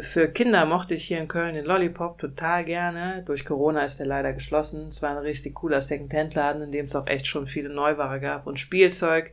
für 0.00 0.28
Kinder 0.28 0.64
mochte 0.64 0.94
ich 0.94 1.04
hier 1.04 1.18
in 1.18 1.28
Köln 1.28 1.54
den 1.54 1.66
Lollipop 1.66 2.18
total 2.18 2.64
gerne. 2.64 3.22
Durch 3.26 3.44
Corona 3.44 3.84
ist 3.84 3.98
der 3.98 4.06
leider 4.06 4.32
geschlossen. 4.32 4.88
Es 4.88 5.02
war 5.02 5.10
ein 5.10 5.18
richtig 5.18 5.54
cooler 5.54 5.82
Secondhand-Laden, 5.82 6.62
in 6.62 6.72
dem 6.72 6.86
es 6.86 6.96
auch 6.96 7.06
echt 7.06 7.26
schon 7.26 7.44
viele 7.44 7.68
Neuware 7.68 8.20
gab 8.20 8.46
und 8.46 8.58
Spielzeug. 8.58 9.32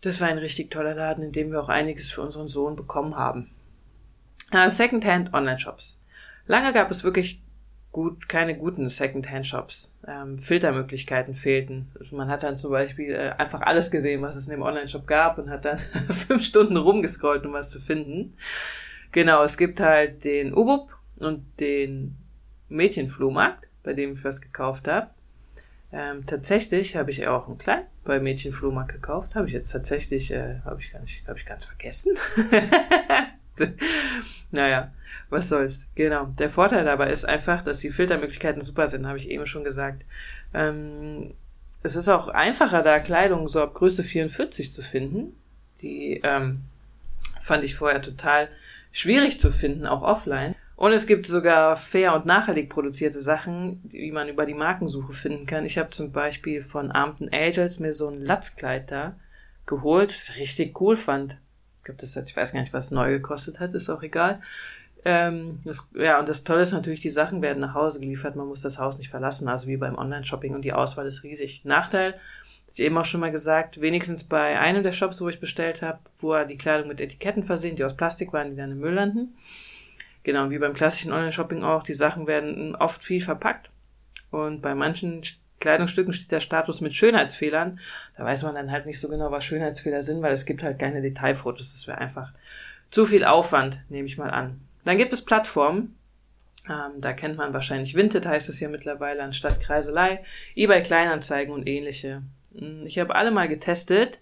Das 0.00 0.20
war 0.20 0.28
ein 0.28 0.38
richtig 0.38 0.72
toller 0.72 0.94
Laden, 0.94 1.22
in 1.22 1.32
dem 1.32 1.52
wir 1.52 1.62
auch 1.62 1.68
einiges 1.68 2.10
für 2.10 2.22
unseren 2.22 2.48
Sohn 2.48 2.74
bekommen 2.74 3.16
haben. 3.16 3.50
Äh, 4.50 4.68
Secondhand 4.68 5.32
Online-Shops. 5.32 5.96
Lange 6.46 6.72
gab 6.72 6.90
es 6.90 7.04
wirklich 7.04 7.40
gut, 7.92 8.28
keine 8.28 8.56
guten 8.56 8.88
Second-Hand-Shops. 8.88 9.92
Ähm, 10.06 10.38
Filtermöglichkeiten 10.38 11.34
fehlten. 11.34 11.90
Also 11.98 12.16
man 12.16 12.28
hat 12.28 12.42
dann 12.42 12.56
zum 12.56 12.70
Beispiel 12.70 13.12
äh, 13.12 13.34
einfach 13.38 13.60
alles 13.62 13.90
gesehen, 13.90 14.22
was 14.22 14.36
es 14.36 14.46
in 14.46 14.52
dem 14.52 14.62
Online-Shop 14.62 15.06
gab 15.06 15.38
und 15.38 15.50
hat 15.50 15.64
dann 15.64 15.78
fünf 16.10 16.44
Stunden 16.44 16.76
rumgescrollt, 16.76 17.44
um 17.46 17.52
was 17.52 17.70
zu 17.70 17.80
finden. 17.80 18.34
Genau, 19.12 19.42
es 19.42 19.56
gibt 19.56 19.80
halt 19.80 20.24
den 20.24 20.54
Ubub 20.54 20.90
und 21.16 21.44
den 21.60 22.16
Mädchenflohmarkt, 22.68 23.68
bei 23.82 23.94
dem 23.94 24.12
ich 24.12 24.24
was 24.24 24.40
gekauft 24.40 24.86
habe. 24.86 25.10
Ähm, 25.90 26.26
tatsächlich 26.26 26.96
habe 26.96 27.10
ich 27.10 27.26
auch 27.26 27.48
einen 27.48 27.56
kleinen 27.56 27.86
bei 28.04 28.20
Mädchenflohmarkt 28.20 28.92
gekauft. 28.92 29.34
Habe 29.34 29.46
ich 29.48 29.54
jetzt 29.54 29.70
tatsächlich, 29.70 30.30
äh, 30.32 30.60
habe 30.64 30.80
ich 30.80 30.92
gar 30.92 31.00
nicht, 31.00 31.26
habe 31.26 31.38
ich 31.38 31.46
ganz 31.46 31.64
vergessen. 31.64 32.12
naja, 34.50 34.92
was 35.30 35.48
soll's. 35.48 35.86
Genau. 35.94 36.26
Der 36.38 36.50
Vorteil 36.50 36.84
dabei 36.84 37.10
ist 37.10 37.24
einfach, 37.24 37.62
dass 37.62 37.80
die 37.80 37.90
Filtermöglichkeiten 37.90 38.62
super 38.62 38.88
sind, 38.88 39.06
habe 39.06 39.18
ich 39.18 39.30
eben 39.30 39.46
schon 39.46 39.64
gesagt. 39.64 40.04
Ähm, 40.54 41.34
es 41.82 41.96
ist 41.96 42.08
auch 42.08 42.28
einfacher, 42.28 42.82
da 42.82 42.98
Kleidung 42.98 43.48
so 43.48 43.62
ab 43.62 43.74
Größe 43.74 44.04
44 44.04 44.72
zu 44.72 44.82
finden. 44.82 45.36
Die 45.80 46.20
ähm, 46.24 46.62
fand 47.40 47.64
ich 47.64 47.76
vorher 47.76 48.02
total 48.02 48.48
schwierig 48.92 49.40
zu 49.40 49.52
finden, 49.52 49.86
auch 49.86 50.02
offline. 50.02 50.54
Und 50.76 50.92
es 50.92 51.08
gibt 51.08 51.26
sogar 51.26 51.76
fair 51.76 52.14
und 52.14 52.24
nachhaltig 52.24 52.70
produzierte 52.70 53.20
Sachen, 53.20 53.80
die 53.88 54.12
man 54.12 54.28
über 54.28 54.46
die 54.46 54.54
Markensuche 54.54 55.12
finden 55.12 55.44
kann. 55.44 55.64
Ich 55.64 55.76
habe 55.76 55.90
zum 55.90 56.12
Beispiel 56.12 56.62
von 56.62 56.92
Armton 56.92 57.30
Angels 57.32 57.80
mir 57.80 57.92
so 57.92 58.08
ein 58.08 58.20
Latzkleid 58.20 58.90
da 58.90 59.16
geholt, 59.66 60.10
das 60.14 60.30
ich 60.30 60.38
richtig 60.38 60.80
cool 60.80 60.94
fand. 60.94 61.36
Ich 61.78 61.84
glaube, 61.84 62.00
das 62.00 62.14
hat, 62.14 62.28
ich 62.28 62.36
weiß 62.36 62.52
gar 62.52 62.60
nicht, 62.60 62.72
was 62.72 62.92
neu 62.92 63.10
gekostet 63.10 63.58
hat, 63.58 63.74
ist 63.74 63.90
auch 63.90 64.02
egal. 64.02 64.40
Ähm, 65.10 65.60
das, 65.64 65.88
ja, 65.94 66.20
und 66.20 66.28
das 66.28 66.44
Tolle 66.44 66.60
ist 66.60 66.72
natürlich, 66.72 67.00
die 67.00 67.08
Sachen 67.08 67.40
werden 67.40 67.60
nach 67.60 67.72
Hause 67.72 67.98
geliefert, 67.98 68.36
man 68.36 68.46
muss 68.46 68.60
das 68.60 68.78
Haus 68.78 68.98
nicht 68.98 69.08
verlassen, 69.08 69.48
also 69.48 69.66
wie 69.66 69.78
beim 69.78 69.96
Online-Shopping 69.96 70.54
und 70.54 70.66
die 70.66 70.74
Auswahl 70.74 71.06
ist 71.06 71.22
riesig. 71.22 71.62
Nachteil, 71.64 72.14
ich 72.70 72.80
eben 72.80 72.98
auch 72.98 73.06
schon 73.06 73.20
mal 73.20 73.32
gesagt, 73.32 73.80
wenigstens 73.80 74.24
bei 74.24 74.58
einem 74.58 74.82
der 74.82 74.92
Shops, 74.92 75.22
wo 75.22 75.30
ich 75.30 75.40
bestellt 75.40 75.80
habe, 75.80 76.00
wo 76.18 76.36
die 76.44 76.58
Kleidung 76.58 76.88
mit 76.88 77.00
Etiketten 77.00 77.42
versehen, 77.42 77.76
die 77.76 77.84
aus 77.84 77.96
Plastik 77.96 78.34
waren, 78.34 78.50
die 78.50 78.56
dann 78.56 78.72
im 78.72 78.80
Müll 78.80 78.92
landen. 78.92 79.34
Genau, 80.24 80.50
wie 80.50 80.58
beim 80.58 80.74
klassischen 80.74 81.10
Online-Shopping 81.10 81.62
auch, 81.62 81.82
die 81.84 81.94
Sachen 81.94 82.26
werden 82.26 82.76
oft 82.76 83.02
viel 83.02 83.22
verpackt. 83.22 83.70
Und 84.30 84.60
bei 84.60 84.74
manchen 84.74 85.22
Kleidungsstücken 85.58 86.12
steht 86.12 86.32
der 86.32 86.40
Status 86.40 86.82
mit 86.82 86.92
Schönheitsfehlern. 86.92 87.80
Da 88.18 88.24
weiß 88.24 88.42
man 88.42 88.56
dann 88.56 88.70
halt 88.70 88.84
nicht 88.84 89.00
so 89.00 89.08
genau, 89.08 89.30
was 89.30 89.46
Schönheitsfehler 89.46 90.02
sind, 90.02 90.20
weil 90.20 90.34
es 90.34 90.44
gibt 90.44 90.62
halt 90.62 90.78
keine 90.78 91.00
Detailfotos. 91.00 91.72
Das 91.72 91.86
wäre 91.86 91.96
einfach 91.96 92.34
zu 92.90 93.06
viel 93.06 93.24
Aufwand, 93.24 93.80
nehme 93.88 94.06
ich 94.06 94.18
mal 94.18 94.30
an. 94.30 94.60
Dann 94.88 94.96
gibt 94.96 95.12
es 95.12 95.20
Plattformen. 95.20 95.98
Ähm, 96.66 97.02
da 97.02 97.12
kennt 97.12 97.36
man 97.36 97.52
wahrscheinlich 97.52 97.94
Vinted, 97.94 98.24
heißt 98.24 98.48
es 98.48 98.58
ja 98.58 98.70
mittlerweile, 98.70 99.22
anstatt 99.22 99.60
Kreiselei, 99.60 100.24
eBay 100.56 100.82
Kleinanzeigen 100.82 101.52
und 101.52 101.68
ähnliche. 101.68 102.22
Hm, 102.56 102.86
ich 102.86 102.98
habe 102.98 103.14
alle 103.14 103.30
mal 103.30 103.48
getestet 103.48 104.18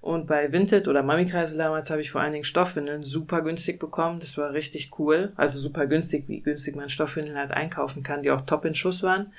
und 0.00 0.26
bei 0.26 0.52
Vinted 0.52 0.88
oder 0.88 1.02
Mami-Kreisel 1.02 1.58
damals 1.58 1.90
habe 1.90 2.00
ich 2.00 2.12
vor 2.12 2.22
allen 2.22 2.32
Dingen 2.32 2.46
Stoffwindeln 2.46 3.04
super 3.04 3.42
günstig 3.42 3.78
bekommen. 3.78 4.18
Das 4.18 4.38
war 4.38 4.54
richtig 4.54 4.98
cool. 4.98 5.34
Also 5.36 5.58
super 5.58 5.86
günstig, 5.86 6.24
wie 6.28 6.40
günstig 6.40 6.76
man 6.76 6.88
Stoffwindeln 6.88 7.36
halt 7.36 7.50
einkaufen 7.50 8.02
kann, 8.02 8.22
die 8.22 8.30
auch 8.30 8.46
top 8.46 8.64
in 8.64 8.74
Schuss 8.74 9.02
waren. 9.02 9.34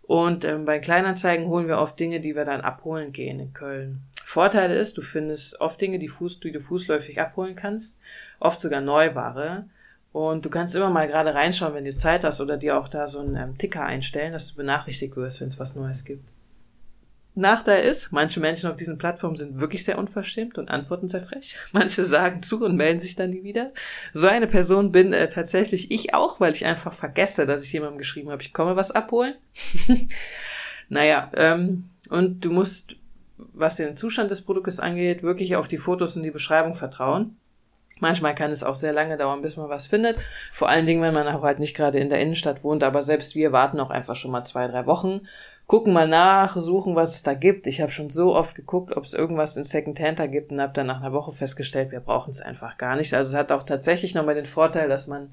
Und 0.00 0.46
ähm, 0.46 0.64
bei 0.64 0.78
Kleinanzeigen 0.78 1.48
holen 1.48 1.68
wir 1.68 1.76
oft 1.76 2.00
Dinge, 2.00 2.20
die 2.20 2.34
wir 2.34 2.46
dann 2.46 2.62
abholen 2.62 3.12
gehen 3.12 3.38
in 3.38 3.52
Köln. 3.52 4.00
Vorteil 4.24 4.70
ist, 4.70 4.96
du 4.96 5.02
findest 5.02 5.60
oft 5.60 5.78
Dinge, 5.78 5.98
die, 5.98 6.08
Fuß, 6.08 6.40
die 6.40 6.52
du 6.52 6.60
fußläufig 6.60 7.20
abholen 7.20 7.54
kannst, 7.54 7.98
oft 8.40 8.62
sogar 8.62 8.80
Neuware. 8.80 9.66
Und 10.16 10.46
du 10.46 10.48
kannst 10.48 10.74
immer 10.74 10.88
mal 10.88 11.06
gerade 11.08 11.34
reinschauen, 11.34 11.74
wenn 11.74 11.84
du 11.84 11.94
Zeit 11.94 12.24
hast 12.24 12.40
oder 12.40 12.56
dir 12.56 12.78
auch 12.78 12.88
da 12.88 13.06
so 13.06 13.18
einen 13.18 13.36
ähm, 13.36 13.58
Ticker 13.58 13.84
einstellen, 13.84 14.32
dass 14.32 14.48
du 14.48 14.56
benachrichtigt 14.56 15.14
wirst, 15.14 15.42
wenn 15.42 15.48
es 15.48 15.58
was 15.58 15.74
Neues 15.74 16.06
gibt. 16.06 16.26
Nachteil 17.34 17.84
ist, 17.84 18.12
manche 18.12 18.40
Menschen 18.40 18.70
auf 18.70 18.76
diesen 18.76 18.96
Plattformen 18.96 19.36
sind 19.36 19.60
wirklich 19.60 19.84
sehr 19.84 19.98
unverschämt 19.98 20.56
und 20.56 20.70
antworten 20.70 21.10
sehr 21.10 21.22
frech. 21.22 21.58
Manche 21.72 22.06
sagen 22.06 22.42
zu 22.42 22.64
und 22.64 22.76
melden 22.76 22.98
sich 22.98 23.14
dann 23.14 23.28
nie 23.28 23.42
wieder. 23.42 23.74
So 24.14 24.26
eine 24.26 24.46
Person 24.46 24.90
bin 24.90 25.12
äh, 25.12 25.28
tatsächlich 25.28 25.90
ich 25.90 26.14
auch, 26.14 26.40
weil 26.40 26.54
ich 26.54 26.64
einfach 26.64 26.94
vergesse, 26.94 27.44
dass 27.44 27.62
ich 27.62 27.74
jemandem 27.74 27.98
geschrieben 27.98 28.30
habe, 28.30 28.40
ich 28.40 28.54
komme 28.54 28.74
was 28.74 28.92
abholen. 28.92 29.34
naja, 30.88 31.30
ähm, 31.34 31.90
und 32.08 32.40
du 32.40 32.52
musst, 32.52 32.96
was 33.36 33.76
den 33.76 33.98
Zustand 33.98 34.30
des 34.30 34.40
Produktes 34.40 34.80
angeht, 34.80 35.22
wirklich 35.22 35.56
auf 35.56 35.68
die 35.68 35.76
Fotos 35.76 36.16
und 36.16 36.22
die 36.22 36.30
Beschreibung 36.30 36.74
vertrauen. 36.74 37.36
Manchmal 37.98 38.34
kann 38.34 38.50
es 38.50 38.62
auch 38.62 38.74
sehr 38.74 38.92
lange 38.92 39.16
dauern, 39.16 39.40
bis 39.40 39.56
man 39.56 39.70
was 39.70 39.86
findet. 39.86 40.18
Vor 40.52 40.68
allen 40.68 40.86
Dingen, 40.86 41.02
wenn 41.02 41.14
man 41.14 41.28
auch 41.28 41.42
halt 41.42 41.58
nicht 41.58 41.74
gerade 41.74 41.98
in 41.98 42.10
der 42.10 42.20
Innenstadt 42.20 42.62
wohnt, 42.62 42.82
aber 42.82 43.00
selbst 43.00 43.34
wir 43.34 43.52
warten 43.52 43.80
auch 43.80 43.90
einfach 43.90 44.16
schon 44.16 44.30
mal 44.30 44.44
zwei, 44.44 44.68
drei 44.68 44.86
Wochen 44.86 45.22
gucken 45.66 45.92
mal 45.92 46.08
nach, 46.08 46.56
suchen, 46.56 46.94
was 46.94 47.14
es 47.16 47.22
da 47.22 47.34
gibt. 47.34 47.66
Ich 47.66 47.80
habe 47.80 47.90
schon 47.90 48.10
so 48.10 48.34
oft 48.34 48.54
geguckt, 48.54 48.96
ob 48.96 49.04
es 49.04 49.14
irgendwas 49.14 49.56
in 49.56 49.64
Secondhand 49.64 50.18
da 50.18 50.26
gibt 50.26 50.52
und 50.52 50.60
habe 50.60 50.72
dann 50.72 50.86
nach 50.86 51.00
einer 51.00 51.12
Woche 51.12 51.32
festgestellt, 51.32 51.90
wir 51.90 52.00
brauchen 52.00 52.30
es 52.30 52.40
einfach 52.40 52.78
gar 52.78 52.96
nicht. 52.96 53.12
Also 53.14 53.32
es 53.32 53.38
hat 53.38 53.52
auch 53.52 53.64
tatsächlich 53.64 54.14
nochmal 54.14 54.36
den 54.36 54.46
Vorteil, 54.46 54.88
dass 54.88 55.08
man 55.08 55.32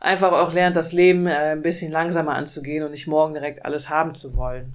einfach 0.00 0.32
auch 0.32 0.52
lernt, 0.52 0.76
das 0.76 0.92
Leben 0.92 1.26
äh, 1.26 1.52
ein 1.52 1.62
bisschen 1.62 1.90
langsamer 1.90 2.34
anzugehen 2.34 2.84
und 2.84 2.92
nicht 2.92 3.08
morgen 3.08 3.34
direkt 3.34 3.64
alles 3.64 3.90
haben 3.90 4.14
zu 4.14 4.36
wollen. 4.36 4.74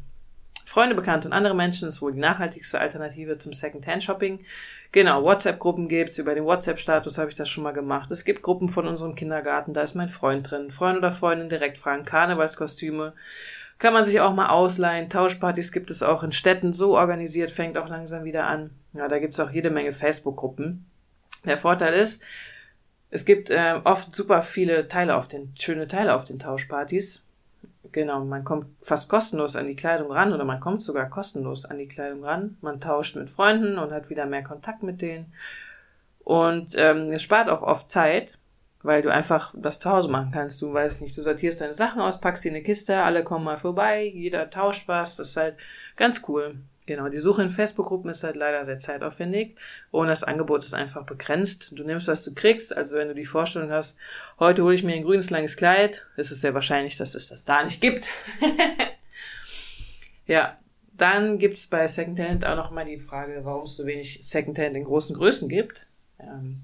Freunde, 0.66 0.96
Bekannte 0.96 1.28
und 1.28 1.34
andere 1.34 1.56
Menschen 1.56 1.88
ist 1.88 2.02
wohl 2.02 2.14
die 2.14 2.20
nachhaltigste 2.20 2.80
Alternative 2.80 3.38
zum 3.38 3.54
Secondhand-Shopping. 3.54 4.40
Genau, 4.94 5.24
WhatsApp-Gruppen 5.24 5.88
gibt's. 5.88 6.20
Über 6.20 6.36
den 6.36 6.46
WhatsApp-Status 6.46 7.18
habe 7.18 7.32
ich 7.32 7.36
das 7.36 7.50
schon 7.50 7.64
mal 7.64 7.72
gemacht. 7.72 8.12
Es 8.12 8.26
gibt 8.26 8.44
Gruppen 8.44 8.70
von 8.70 8.88
unserem 8.88 9.16
Kindergarten, 9.16 9.74
da 9.74 9.82
ist 9.82 9.96
mein 9.96 10.08
Freund 10.08 10.50
drin. 10.50 10.70
Freund 10.70 11.00
oder 11.00 11.12
Freundin 11.12 11.50
direkt 11.50 11.80
fragen, 11.80 12.06
Karnevalskostüme 12.06 13.14
kann 13.80 13.94
man 13.94 14.06
sich 14.06 14.22
auch 14.22 14.36
mal 14.36 14.50
ausleihen. 14.50 15.10
Tauschpartys 15.10 15.72
gibt 15.72 15.90
es 15.90 16.04
auch 16.04 16.22
in 16.22 16.32
Städten. 16.32 16.74
So 16.74 16.96
organisiert 16.96 17.50
fängt 17.50 17.76
auch 17.76 17.90
langsam 17.90 18.24
wieder 18.24 18.46
an. 18.46 18.70
Ja, 18.94 19.08
da 19.08 19.18
gibt's 19.18 19.40
auch 19.40 19.50
jede 19.50 19.72
Menge 19.72 19.94
Facebook-Gruppen. 19.94 20.86
Der 21.44 21.58
Vorteil 21.58 21.96
ist, 21.96 22.22
es 23.10 23.26
gibt 23.26 23.50
äh, 23.50 23.80
oft 23.84 24.16
super 24.16 24.44
viele 24.44 24.88
Teile 24.88 25.16
auf 25.16 25.28
den, 25.28 25.54
schöne 25.58 25.88
Teile 25.88 26.14
auf 26.14 26.24
den 26.24 26.38
Tauschpartys. 26.38 27.23
Genau, 27.94 28.26
man 28.26 28.44
kommt 28.44 28.66
fast 28.82 29.08
kostenlos 29.08 29.56
an 29.56 29.68
die 29.68 29.76
Kleidung 29.76 30.12
ran 30.12 30.34
oder 30.34 30.44
man 30.46 30.60
kommt 30.60 30.82
sogar 30.82 31.10
kostenlos 31.10 31.66
an 31.66 31.78
die 31.78 31.88
Kleidung 31.88 32.26
ran. 32.26 32.58
Man 32.62 32.82
tauscht 32.82 33.16
mit 33.16 33.30
Freunden 33.30 33.78
und 33.78 33.92
hat 33.92 34.10
wieder 34.10 34.26
mehr 34.26 34.44
Kontakt 34.44 34.82
mit 34.82 35.02
denen. 35.02 35.32
Und 36.24 36.74
ähm, 36.76 37.12
es 37.12 37.22
spart 37.22 37.50
auch 37.50 37.62
oft 37.62 37.92
Zeit, 37.92 38.38
weil 38.82 39.04
du 39.04 39.10
einfach 39.10 39.54
das 39.56 39.80
zu 39.80 39.92
Hause 39.92 40.10
machen 40.10 40.32
kannst. 40.34 40.60
Du 40.62 40.74
weißt 40.74 41.02
nicht, 41.02 41.16
du 41.16 41.22
sortierst 41.22 41.62
deine 41.62 41.74
Sachen 41.74 42.02
aus, 42.02 42.20
packst 42.20 42.42
sie 42.42 42.50
in 42.50 42.56
eine 42.56 42.64
Kiste, 42.64 43.04
alle 43.04 43.24
kommen 43.24 43.46
mal 43.46 43.58
vorbei, 43.58 44.04
jeder 44.04 44.50
tauscht 44.50 44.88
was, 44.88 45.18
das 45.18 45.30
ist 45.30 45.38
halt 45.38 45.56
ganz 45.96 46.24
cool. 46.28 46.56
Genau, 46.86 47.08
die 47.08 47.18
Suche 47.18 47.44
in 47.44 47.50
Facebook-Gruppen 47.50 48.10
ist 48.10 48.24
halt 48.24 48.36
leider 48.36 48.66
sehr 48.66 48.78
zeitaufwendig 48.78 49.56
und 49.92 50.08
das 50.08 50.24
Angebot 50.24 50.64
ist 50.64 50.74
einfach 50.74 51.06
begrenzt. 51.06 51.72
Du 51.72 51.84
nimmst, 51.84 52.08
was 52.08 52.24
du 52.24 52.34
kriegst, 52.34 52.76
also 52.76 52.98
wenn 52.98 53.08
du 53.08 53.16
die 53.16 53.26
Vorstellung 53.26 53.72
hast, 53.72 53.98
heute 54.40 54.64
hole 54.64 54.76
ich 54.76 54.84
mir 54.84 54.94
ein 54.94 55.04
grünes 55.04 55.30
langes 55.30 55.56
Kleid, 55.56 56.06
ist 56.18 56.32
es 56.32 56.42
sehr 56.42 56.54
wahrscheinlich, 56.54 56.98
dass 56.98 57.16
es 57.16 57.30
das 57.30 57.46
da 57.46 57.64
nicht 57.64 57.80
gibt. 57.80 58.06
ja, 60.28 60.58
dann 60.98 61.40
gibt's 61.40 61.68
bei 61.68 61.88
Secondhand 61.88 62.46
auch 62.46 62.58
noch 62.58 62.72
mal 62.72 62.86
die 62.86 63.00
Frage, 63.00 63.42
warum 63.44 63.64
es 63.64 63.78
so 63.78 63.86
wenig 63.86 64.20
Secondhand 64.28 64.76
in 64.76 64.84
großen 64.84 65.16
Größen 65.16 65.48
gibt. 65.48 65.88
Ähm, 66.20 66.62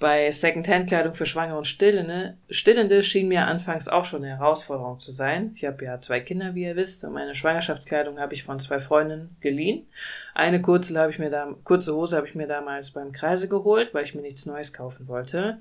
bei 0.00 0.30
Secondhand-Kleidung 0.30 1.12
für 1.12 1.26
Schwangere 1.26 1.58
und 1.58 1.66
Stillende, 1.66 2.38
Stillende 2.48 3.02
schien 3.02 3.28
mir 3.28 3.46
anfangs 3.46 3.86
auch 3.86 4.06
schon 4.06 4.24
eine 4.24 4.38
Herausforderung 4.38 4.98
zu 4.98 5.12
sein. 5.12 5.52
Ich 5.54 5.64
habe 5.66 5.84
ja 5.84 6.00
zwei 6.00 6.20
Kinder, 6.20 6.54
wie 6.54 6.64
ihr 6.64 6.74
wisst, 6.74 7.04
und 7.04 7.12
meine 7.12 7.34
Schwangerschaftskleidung 7.34 8.18
habe 8.18 8.32
ich 8.32 8.42
von 8.42 8.58
zwei 8.58 8.78
Freundinnen 8.78 9.36
geliehen. 9.40 9.86
Eine 10.34 10.62
kurze, 10.62 10.98
habe 10.98 11.12
ich 11.12 11.18
mir 11.18 11.30
da, 11.30 11.54
kurze 11.64 11.94
Hose 11.94 12.16
habe 12.16 12.26
ich 12.26 12.34
mir 12.34 12.46
damals 12.46 12.92
beim 12.92 13.12
Kreise 13.12 13.46
geholt, 13.46 13.92
weil 13.92 14.04
ich 14.04 14.14
mir 14.14 14.22
nichts 14.22 14.46
Neues 14.46 14.72
kaufen 14.72 15.06
wollte. 15.06 15.58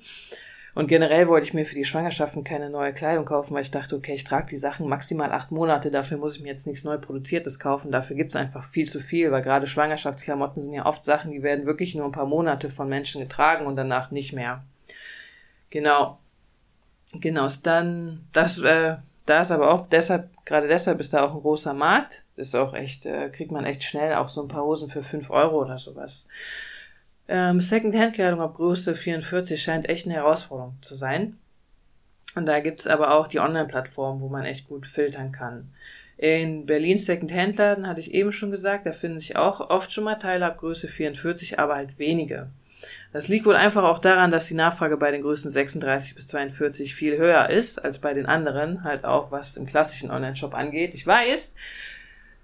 Und 0.75 0.87
generell 0.87 1.27
wollte 1.27 1.47
ich 1.47 1.53
mir 1.53 1.65
für 1.65 1.75
die 1.75 1.85
Schwangerschaften 1.85 2.43
keine 2.43 2.69
neue 2.69 2.93
Kleidung 2.93 3.25
kaufen, 3.25 3.53
weil 3.53 3.63
ich 3.63 3.71
dachte, 3.71 3.95
okay, 3.95 4.13
ich 4.13 4.23
trage 4.23 4.47
die 4.51 4.57
Sachen 4.57 4.87
maximal 4.87 5.31
acht 5.31 5.51
Monate, 5.51 5.91
dafür 5.91 6.17
muss 6.17 6.35
ich 6.35 6.41
mir 6.41 6.49
jetzt 6.49 6.67
nichts 6.67 6.83
neu 6.83 6.97
produziertes 6.97 7.59
kaufen, 7.59 7.91
dafür 7.91 8.15
gibt's 8.15 8.35
einfach 8.35 8.63
viel 8.63 8.85
zu 8.85 8.99
viel, 8.99 9.31
weil 9.31 9.41
gerade 9.41 9.67
Schwangerschaftsklamotten 9.67 10.61
sind 10.61 10.73
ja 10.73 10.85
oft 10.85 11.03
Sachen, 11.03 11.31
die 11.31 11.43
werden 11.43 11.65
wirklich 11.65 11.95
nur 11.95 12.05
ein 12.05 12.11
paar 12.11 12.27
Monate 12.27 12.69
von 12.69 12.87
Menschen 12.87 13.21
getragen 13.21 13.65
und 13.65 13.75
danach 13.75 14.11
nicht 14.11 14.33
mehr. 14.33 14.63
Genau. 15.69 16.19
Genau, 17.13 17.45
ist 17.45 17.65
dann, 17.65 18.27
das, 18.33 18.59
äh, 18.59 18.97
da 19.25 19.41
ist 19.41 19.51
aber 19.51 19.71
auch 19.71 19.87
deshalb, 19.89 20.29
gerade 20.45 20.67
deshalb 20.67 20.99
ist 20.99 21.13
da 21.13 21.23
auch 21.23 21.33
ein 21.33 21.41
großer 21.41 21.73
Markt. 21.73 22.23
Ist 22.35 22.55
auch 22.55 22.73
echt, 22.73 23.05
äh, 23.05 23.29
kriegt 23.29 23.51
man 23.51 23.65
echt 23.65 23.83
schnell 23.83 24.15
auch 24.15 24.27
so 24.27 24.41
ein 24.41 24.47
paar 24.47 24.63
Hosen 24.63 24.89
für 24.89 25.01
fünf 25.01 25.29
Euro 25.29 25.61
oder 25.61 25.77
sowas. 25.77 26.27
Ähm, 27.31 27.61
Second-Hand-Kleidung 27.61 28.41
ab 28.41 28.55
Größe 28.55 28.95
44 28.95 29.61
scheint 29.61 29.87
echt 29.87 30.07
eine 30.07 30.15
Herausforderung 30.15 30.77
zu 30.81 30.95
sein. 30.95 31.37
Und 32.35 32.47
da 32.47 32.59
gibt's 32.59 32.87
aber 32.87 33.13
auch 33.13 33.27
die 33.27 33.39
Online-Plattform, 33.39 34.19
wo 34.19 34.29
man 34.29 34.45
echt 34.45 34.67
gut 34.67 34.87
filtern 34.87 35.31
kann. 35.31 35.71
In 36.17 36.65
Berlin 36.65 36.97
Second-Hand-Laden 36.97 37.87
hatte 37.87 37.99
ich 37.99 38.15
eben 38.15 38.31
schon 38.31 38.49
gesagt, 38.49 38.87
da 38.87 38.93
finden 38.93 39.19
sich 39.19 39.35
auch 39.35 39.69
oft 39.69 39.93
schon 39.93 40.03
mal 40.03 40.15
Teile 40.15 40.47
ab 40.47 40.57
Größe 40.57 40.87
44, 40.87 41.59
aber 41.59 41.75
halt 41.75 41.99
wenige. 41.99 42.49
Das 43.13 43.27
liegt 43.27 43.45
wohl 43.45 43.55
einfach 43.55 43.83
auch 43.83 43.99
daran, 43.99 44.31
dass 44.31 44.47
die 44.47 44.55
Nachfrage 44.55 44.97
bei 44.97 45.11
den 45.11 45.21
Größen 45.21 45.51
36 45.51 46.15
bis 46.15 46.27
42 46.27 46.95
viel 46.95 47.17
höher 47.17 47.49
ist 47.49 47.77
als 47.77 47.99
bei 47.99 48.13
den 48.15 48.25
anderen, 48.25 48.83
halt 48.83 49.05
auch 49.05 49.31
was 49.31 49.55
im 49.55 49.67
klassischen 49.67 50.09
Online-Shop 50.09 50.55
angeht. 50.55 50.95
Ich 50.95 51.05
weiß, 51.05 51.55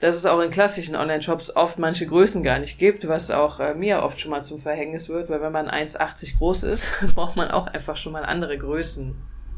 dass 0.05 0.15
es 0.17 0.27
auch 0.27 0.39
in 0.39 0.51
klassischen 0.51 0.95
Online-Shops 0.95 1.55
oft 1.55 1.79
manche 1.79 2.05
Größen 2.05 2.43
gar 2.43 2.59
nicht 2.59 2.77
gibt, 2.77 3.07
was 3.07 3.31
auch 3.31 3.59
äh, 3.59 3.74
mir 3.74 4.03
oft 4.03 4.19
schon 4.19 4.29
mal 4.29 4.43
zum 4.43 4.62
Verhängnis 4.62 5.09
wird, 5.09 5.31
weil 5.31 5.41
wenn 5.41 5.51
man 5.51 5.67
1,80 5.67 6.38
groß 6.38 6.62
ist, 6.62 6.93
braucht 7.15 7.35
man 7.35 7.50
auch 7.50 7.65
einfach 7.65 7.95
schon 7.95 8.13
mal 8.13 8.24
andere 8.24 8.55
Größen. 8.55 9.15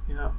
Ja. 0.08 0.34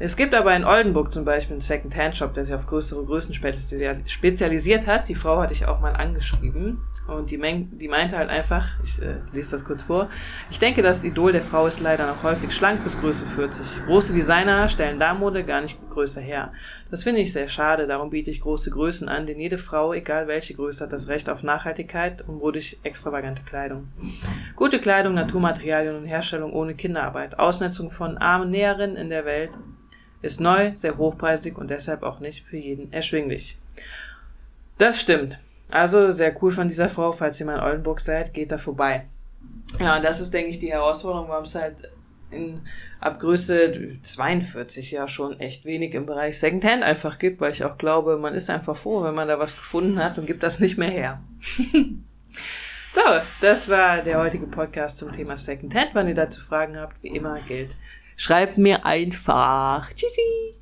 Es 0.00 0.16
gibt 0.16 0.32
aber 0.34 0.54
in 0.54 0.64
Oldenburg 0.64 1.12
zum 1.12 1.24
Beispiel 1.24 1.54
einen 1.54 1.60
Second-Hand-Shop, 1.60 2.32
der 2.32 2.44
sich 2.44 2.54
auf 2.54 2.66
größere 2.66 3.04
Größen 3.04 3.34
spezialisiert 3.34 4.86
hat. 4.86 5.08
Die 5.08 5.16
Frau 5.16 5.40
hatte 5.40 5.52
ich 5.52 5.66
auch 5.66 5.80
mal 5.80 5.94
angeschrieben 5.94 6.80
und 7.08 7.32
die, 7.32 7.36
Meng 7.38 7.78
die 7.78 7.88
meinte 7.88 8.16
halt 8.16 8.30
einfach, 8.30 8.68
ich 8.84 9.02
äh, 9.02 9.16
lese 9.32 9.52
das 9.52 9.64
kurz 9.64 9.82
vor, 9.82 10.08
ich 10.50 10.60
denke, 10.60 10.82
das 10.82 11.02
Idol 11.02 11.32
der 11.32 11.42
Frau 11.42 11.66
ist 11.66 11.80
leider 11.80 12.06
noch 12.06 12.22
häufig 12.22 12.52
schlank 12.52 12.84
bis 12.84 13.00
Größe 13.00 13.26
40. 13.26 13.86
Große 13.86 14.12
Designer 14.12 14.68
stellen 14.68 15.00
Darmmode 15.00 15.42
gar 15.42 15.62
nicht 15.62 15.78
größer 15.90 16.20
her. 16.20 16.52
Das 16.90 17.02
finde 17.02 17.20
ich 17.20 17.32
sehr 17.32 17.48
schade, 17.48 17.86
darum 17.86 18.08
biete 18.10 18.30
ich 18.30 18.40
große 18.40 18.70
Größen 18.70 19.08
an, 19.08 19.26
denn 19.26 19.38
jede 19.38 19.58
Frau, 19.58 19.92
egal 19.92 20.26
welche 20.26 20.54
Größe, 20.54 20.84
hat 20.84 20.92
das 20.92 21.08
Recht 21.08 21.28
auf 21.28 21.42
Nachhaltigkeit 21.42 22.26
und 22.26 22.38
modisch 22.38 22.76
extravagante 22.82 23.42
Kleidung. 23.42 23.88
Gute 24.56 24.78
Kleidung, 24.80 25.12
Naturmaterialien 25.12 25.96
und 25.96 26.06
Herstellung 26.06 26.52
ohne 26.54 26.74
Kinderarbeit, 26.74 27.38
Ausnetzung 27.38 27.90
von 27.90 28.16
armen 28.16 28.50
Näherinnen 28.50 28.96
in 28.96 29.10
der 29.10 29.26
Welt, 29.26 29.50
ist 30.22 30.40
neu, 30.40 30.72
sehr 30.76 30.96
hochpreisig 30.96 31.58
und 31.58 31.68
deshalb 31.68 32.02
auch 32.02 32.20
nicht 32.20 32.46
für 32.46 32.56
jeden 32.56 32.92
erschwinglich. 32.92 33.58
Das 34.78 35.00
stimmt. 35.00 35.38
Also 35.70 36.10
sehr 36.10 36.34
cool 36.42 36.50
von 36.50 36.68
dieser 36.68 36.88
Frau. 36.88 37.12
Falls 37.12 37.38
ihr 37.38 37.46
mal 37.46 37.56
in 37.56 37.62
Oldenburg 37.62 38.00
seid, 38.00 38.32
geht 38.32 38.50
da 38.50 38.58
vorbei. 38.58 39.06
Ja, 39.78 39.96
und 39.96 40.04
das 40.04 40.20
ist, 40.20 40.32
denke 40.32 40.50
ich, 40.50 40.58
die 40.58 40.72
Herausforderung, 40.72 41.28
warum 41.28 41.44
es 41.44 41.54
halt 41.54 41.90
in, 42.30 42.60
ab 43.00 43.20
Größe 43.20 43.98
42 44.02 44.92
ja 44.92 45.08
schon 45.08 45.38
echt 45.40 45.64
wenig 45.64 45.94
im 45.94 46.06
Bereich 46.06 46.38
Secondhand 46.38 46.82
einfach 46.82 47.18
gibt, 47.18 47.40
weil 47.40 47.52
ich 47.52 47.64
auch 47.64 47.78
glaube, 47.78 48.18
man 48.18 48.34
ist 48.34 48.50
einfach 48.50 48.76
froh, 48.76 49.02
wenn 49.02 49.14
man 49.14 49.28
da 49.28 49.38
was 49.38 49.56
gefunden 49.56 50.02
hat 50.02 50.18
und 50.18 50.26
gibt 50.26 50.42
das 50.42 50.60
nicht 50.60 50.78
mehr 50.78 50.90
her. 50.90 51.22
so, 52.90 53.00
das 53.40 53.68
war 53.68 54.02
der 54.02 54.18
heutige 54.18 54.46
Podcast 54.46 54.98
zum 54.98 55.12
Thema 55.12 55.36
Secondhand. 55.36 55.94
Wenn 55.94 56.08
ihr 56.08 56.14
dazu 56.14 56.40
Fragen 56.40 56.78
habt, 56.78 57.02
wie 57.02 57.08
immer 57.08 57.40
gilt, 57.40 57.70
Schreibt 58.20 58.58
mir 58.58 58.84
einfach. 58.84 59.94
Tschüssi. 59.94 60.56